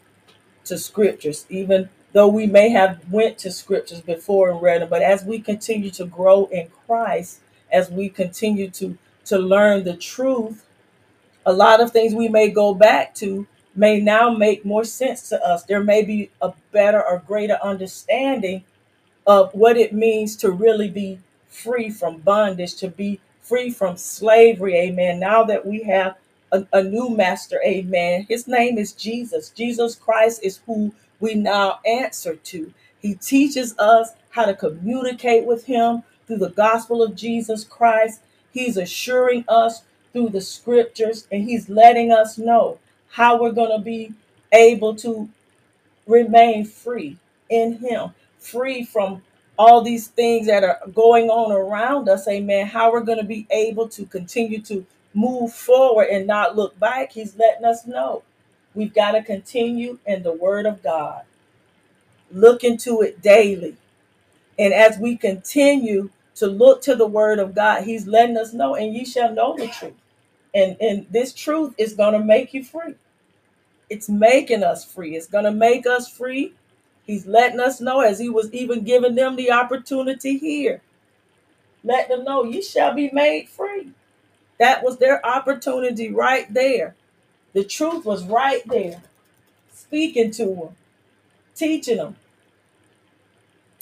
[0.66, 4.90] to scriptures, even though we may have went to scriptures before and read them.
[4.90, 7.40] But as we continue to grow in Christ,
[7.72, 10.64] as we continue to to learn the truth,
[11.46, 13.46] a lot of things we may go back to
[13.76, 15.64] may now make more sense to us.
[15.64, 18.64] There may be a better or greater understanding
[19.26, 21.18] of what it means to really be
[21.48, 24.76] free from bondage, to be free from slavery.
[24.76, 25.20] Amen.
[25.20, 26.16] Now that we have
[26.52, 28.26] a, a new master, amen.
[28.28, 29.50] His name is Jesus.
[29.50, 32.72] Jesus Christ is who we now answer to.
[33.00, 38.20] He teaches us how to communicate with him through the gospel of Jesus Christ.
[38.54, 39.82] He's assuring us
[40.12, 42.78] through the scriptures and he's letting us know
[43.10, 44.14] how we're going to be
[44.52, 45.28] able to
[46.06, 47.18] remain free
[47.50, 49.22] in him, free from
[49.58, 52.28] all these things that are going on around us.
[52.28, 52.68] Amen.
[52.68, 57.12] How we're going to be able to continue to move forward and not look back.
[57.12, 58.22] He's letting us know.
[58.74, 61.22] We've got to continue in the word of God.
[62.32, 63.76] Look into it daily.
[64.58, 68.74] And as we continue to look to the word of God, he's letting us know,
[68.74, 69.94] and ye shall know the truth.
[70.54, 72.94] And, and this truth is going to make you free.
[73.90, 75.16] It's making us free.
[75.16, 76.54] It's going to make us free.
[77.06, 80.80] He's letting us know, as he was even giving them the opportunity here.
[81.84, 83.92] Let them know, you shall be made free.
[84.58, 86.94] That was their opportunity right there.
[87.52, 89.02] The truth was right there,
[89.72, 90.76] speaking to them,
[91.54, 92.16] teaching them.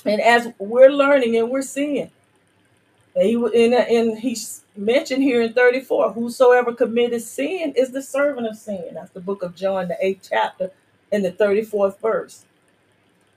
[0.04, 2.10] And as we're learning and we're seeing,
[3.14, 4.36] and he and, and he
[4.76, 8.90] mentioned here in 34, whosoever committed sin is the servant of sin.
[8.94, 10.70] That's the book of John, the eighth chapter,
[11.10, 12.44] in the 34th verse.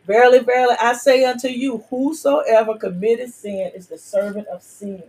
[0.05, 5.03] Verily, verily, I say unto you, whosoever committed sin is the servant of sin.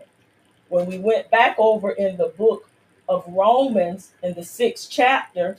[0.69, 2.69] When we went back over in the book
[3.09, 5.59] of Romans in the sixth chapter,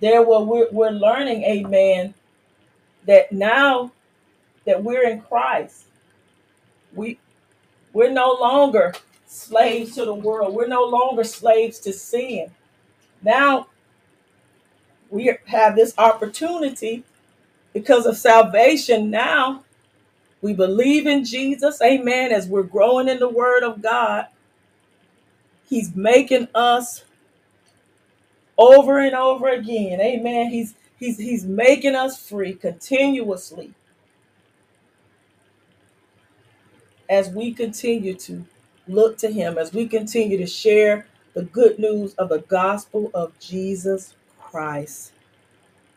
[0.00, 2.14] there were we're, we're learning, amen,
[3.06, 3.90] that now
[4.64, 5.86] that we're in Christ,
[6.94, 7.18] we
[7.98, 8.94] we're no longer
[9.26, 10.54] slaves to the world.
[10.54, 12.52] We're no longer slaves to sin.
[13.24, 13.66] Now
[15.10, 17.02] we have this opportunity
[17.72, 19.10] because of salvation.
[19.10, 19.64] Now
[20.40, 24.26] we believe in Jesus, amen, as we're growing in the word of God.
[25.68, 27.04] He's making us
[28.56, 30.00] over and over again.
[30.00, 30.52] Amen.
[30.52, 33.74] He's he's he's making us free continuously
[37.08, 38.44] as we continue to
[38.86, 43.38] look to him, as we continue to share the good news of the gospel of
[43.38, 45.12] Jesus Christ.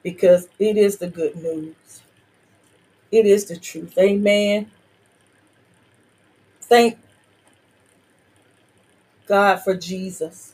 [0.03, 2.01] Because it is the good news.
[3.11, 3.97] It is the truth.
[3.97, 4.71] Amen.
[6.61, 6.97] Thank
[9.27, 10.53] God for Jesus.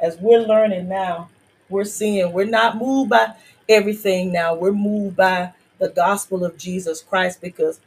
[0.00, 1.30] As we're learning now,
[1.68, 3.34] we're seeing we're not moved by
[3.68, 4.54] everything now.
[4.54, 7.80] We're moved by the gospel of Jesus Christ because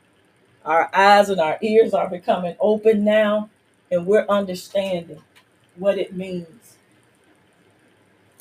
[0.70, 3.50] our eyes and our ears are becoming open now
[3.92, 5.24] and we're understanding
[5.78, 6.78] what it means.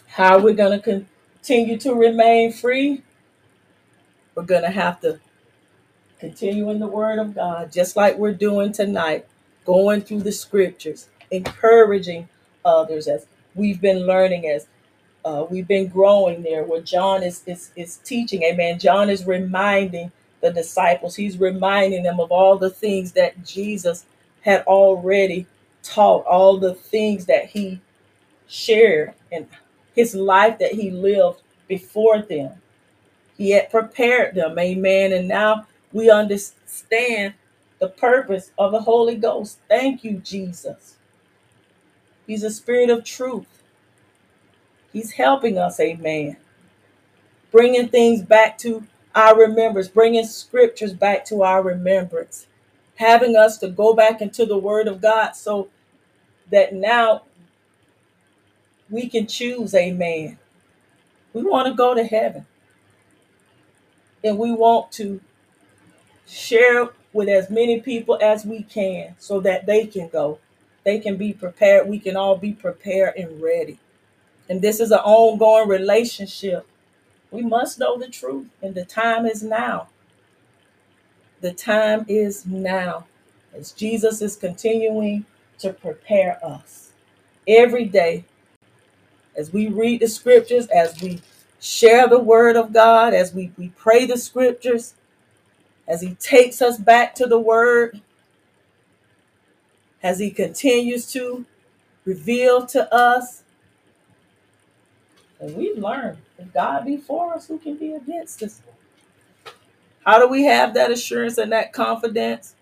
[0.09, 1.07] How we're going to
[1.43, 3.03] continue to remain free.
[4.35, 5.21] We're going to have to
[6.21, 9.27] continue in the word of God, just like we're doing tonight,
[9.67, 12.29] going through the scriptures, encouraging
[12.65, 14.69] others as we've been learning as
[15.25, 20.13] uh, we've been growing there where john is, is is teaching amen john is reminding
[20.41, 21.17] the disciples.
[21.17, 24.07] He's reminding them of all the things that jesus
[24.43, 25.47] had already
[25.83, 27.81] taught all the things that he
[28.49, 29.47] shared and
[29.95, 32.53] his life that he lived before them.
[33.37, 35.13] He had prepared them amen.
[35.13, 37.35] And now we understand
[37.81, 39.59] the purpose of the holy ghost.
[39.69, 40.97] Thank you jesus.
[42.27, 43.47] He's a spirit of truth.
[44.93, 46.37] He's helping us, amen.
[47.53, 48.85] Bringing things back to
[49.15, 52.47] our remembrance, bringing scriptures back to our remembrance,
[52.97, 55.69] having us to go back into the Word of God so
[56.51, 57.23] that now
[58.91, 60.39] we can choose, amen.
[61.33, 62.47] We want to go to heaven
[64.25, 65.21] and we want to
[66.27, 70.39] share with as many people as we can so that they can go.
[70.85, 71.89] They can be prepared.
[71.89, 73.79] We can all be prepared and ready.
[74.49, 76.67] And this is an ongoing relationship.
[77.31, 79.89] We must know the truth, and the time is now.
[81.41, 83.07] The time is now.
[83.55, 85.27] As Jesus is continuing
[85.59, 86.93] to prepare us
[87.47, 88.25] every day,
[89.37, 91.21] as we read the scriptures, as we
[91.61, 94.95] share the word of God, as we, we pray the scriptures,
[95.87, 98.01] as He takes us back to the word,
[100.03, 101.45] as He continues to
[102.05, 103.43] reveal to us.
[105.41, 108.63] And we've learned if God be for us, who can be against us?
[110.05, 112.55] How do we have that assurance and that confidence?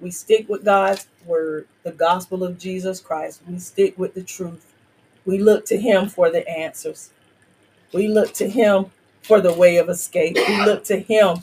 [0.00, 3.42] We stick with God's word, the gospel of Jesus Christ.
[3.48, 4.72] We stick with the truth.
[5.26, 7.10] We look to Him for the answers.
[7.92, 8.86] We look to Him
[9.22, 10.36] for the way of escape.
[10.36, 11.38] We look to Him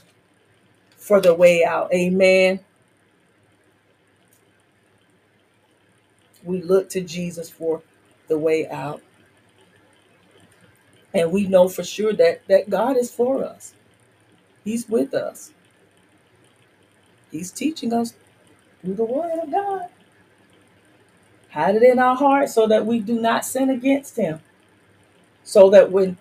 [0.97, 1.93] for the way out.
[1.93, 2.59] Amen.
[6.43, 7.82] We look to Jesus for
[8.28, 9.01] the way out.
[11.18, 13.74] And we know for sure that, that God is for us.
[14.65, 15.53] He's with us.
[17.32, 18.13] He's teaching us
[18.82, 19.88] through the word of God.
[21.51, 24.41] Hide it in our heart so that we do not sin against him.
[25.43, 26.18] So that when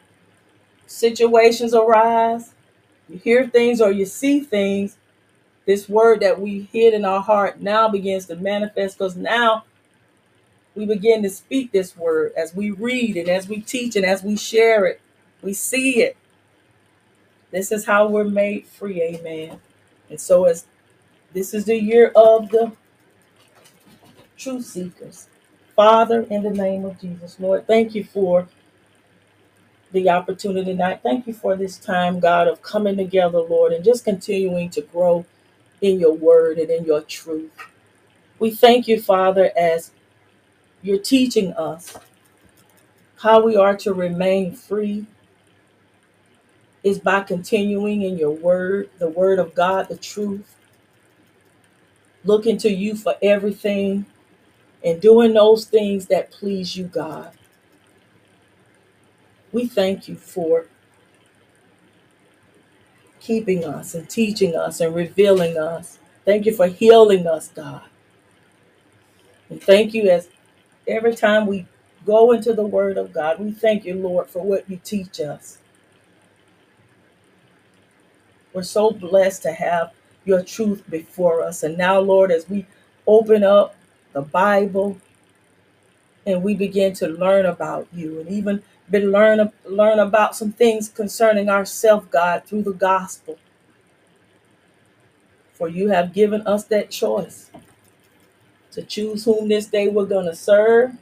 [0.87, 2.55] situations arise,
[3.09, 4.99] you hear things or you see things,
[5.67, 9.65] this word that we hid in our heart now begins to manifest because now
[10.77, 14.25] we begin to speak this word as we read and as we teach and as
[14.25, 15.01] we share it.
[15.43, 16.17] We see it.
[17.53, 19.03] This is how we're made free.
[19.03, 19.61] Amen.
[20.11, 20.67] And so as
[21.35, 22.73] this is the year of the
[24.37, 25.29] truth seekers.
[25.77, 28.49] Father, in the name of Jesus, Lord, thank you for
[29.93, 31.01] the opportunity tonight.
[31.03, 35.27] Thank you for this time, God, of coming together, Lord, and just continuing to grow
[35.81, 37.53] in your word and in your truth.
[38.39, 39.93] We thank you, Father, as
[40.87, 41.99] you're teaching us
[43.19, 45.07] how we are to remain free
[46.85, 50.55] is by continuing in your word, the word of God, the truth,
[52.25, 54.07] looking to you for everything
[54.85, 57.33] and doing those things that please you, God.
[59.53, 60.67] We thank you for
[63.21, 65.99] keeping us and teaching us and revealing us.
[66.25, 67.83] Thank you for healing us, God.
[69.51, 70.29] And thank you as
[70.89, 71.67] every time we
[72.07, 75.59] go into the Word of God, we thank you, Lord, for what you teach us.
[78.53, 79.93] We're so blessed to have
[80.25, 81.63] your truth before us.
[81.63, 82.67] And now, Lord, as we
[83.07, 83.77] open up
[84.13, 84.99] the Bible
[86.27, 90.89] and we begin to learn about you and even been learn learn about some things
[90.89, 93.39] concerning ourselves, God, through the gospel.
[95.55, 97.51] For you have given us that choice
[98.77, 100.93] to choose whom this day we're going to serve.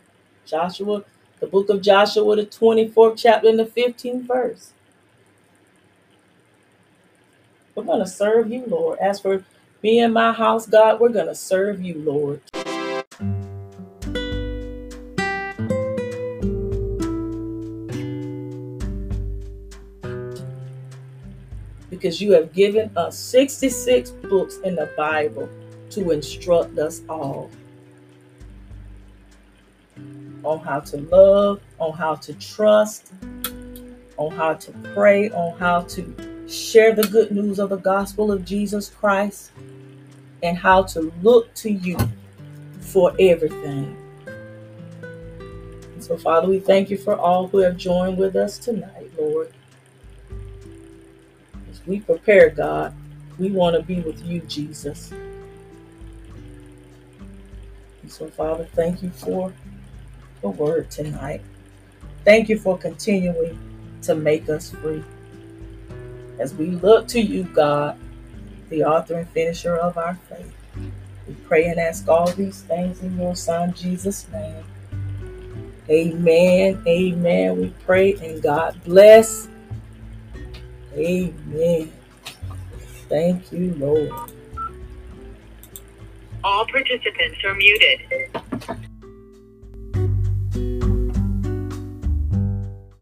[0.46, 1.02] Joshua,
[1.40, 4.70] the book of Joshua, the 24th chapter and the 15th verse.
[7.74, 9.00] We're going to serve you, Lord.
[9.00, 9.44] As for
[9.82, 12.40] me and my house, God, we're going to serve you, Lord.
[21.90, 25.48] Because you have given us 66 books in the Bible
[25.90, 27.50] to instruct us all
[30.44, 33.12] on how to love, on how to trust,
[34.16, 38.44] on how to pray, on how to share the good news of the gospel of
[38.44, 39.50] Jesus Christ,
[40.42, 41.96] and how to look to you
[42.80, 43.96] for everything.
[46.00, 49.50] so, Father, we thank you for all who have joined with us tonight, Lord.
[51.70, 52.94] As we prepare, God,
[53.38, 55.10] we want to be with you, Jesus.
[58.02, 59.50] And so, Father, thank you for
[60.44, 61.40] the word tonight.
[62.22, 63.58] Thank you for continuing
[64.02, 65.02] to make us free.
[66.38, 67.96] As we look to you, God,
[68.68, 70.52] the author and finisher of our faith,
[71.26, 74.64] we pray and ask all these things in your Son, Jesus' name.
[75.88, 76.82] Amen.
[76.86, 77.58] Amen.
[77.58, 79.48] We pray and God bless.
[80.94, 81.90] Amen.
[83.08, 84.12] Thank you, Lord.
[86.42, 88.00] All participants are muted.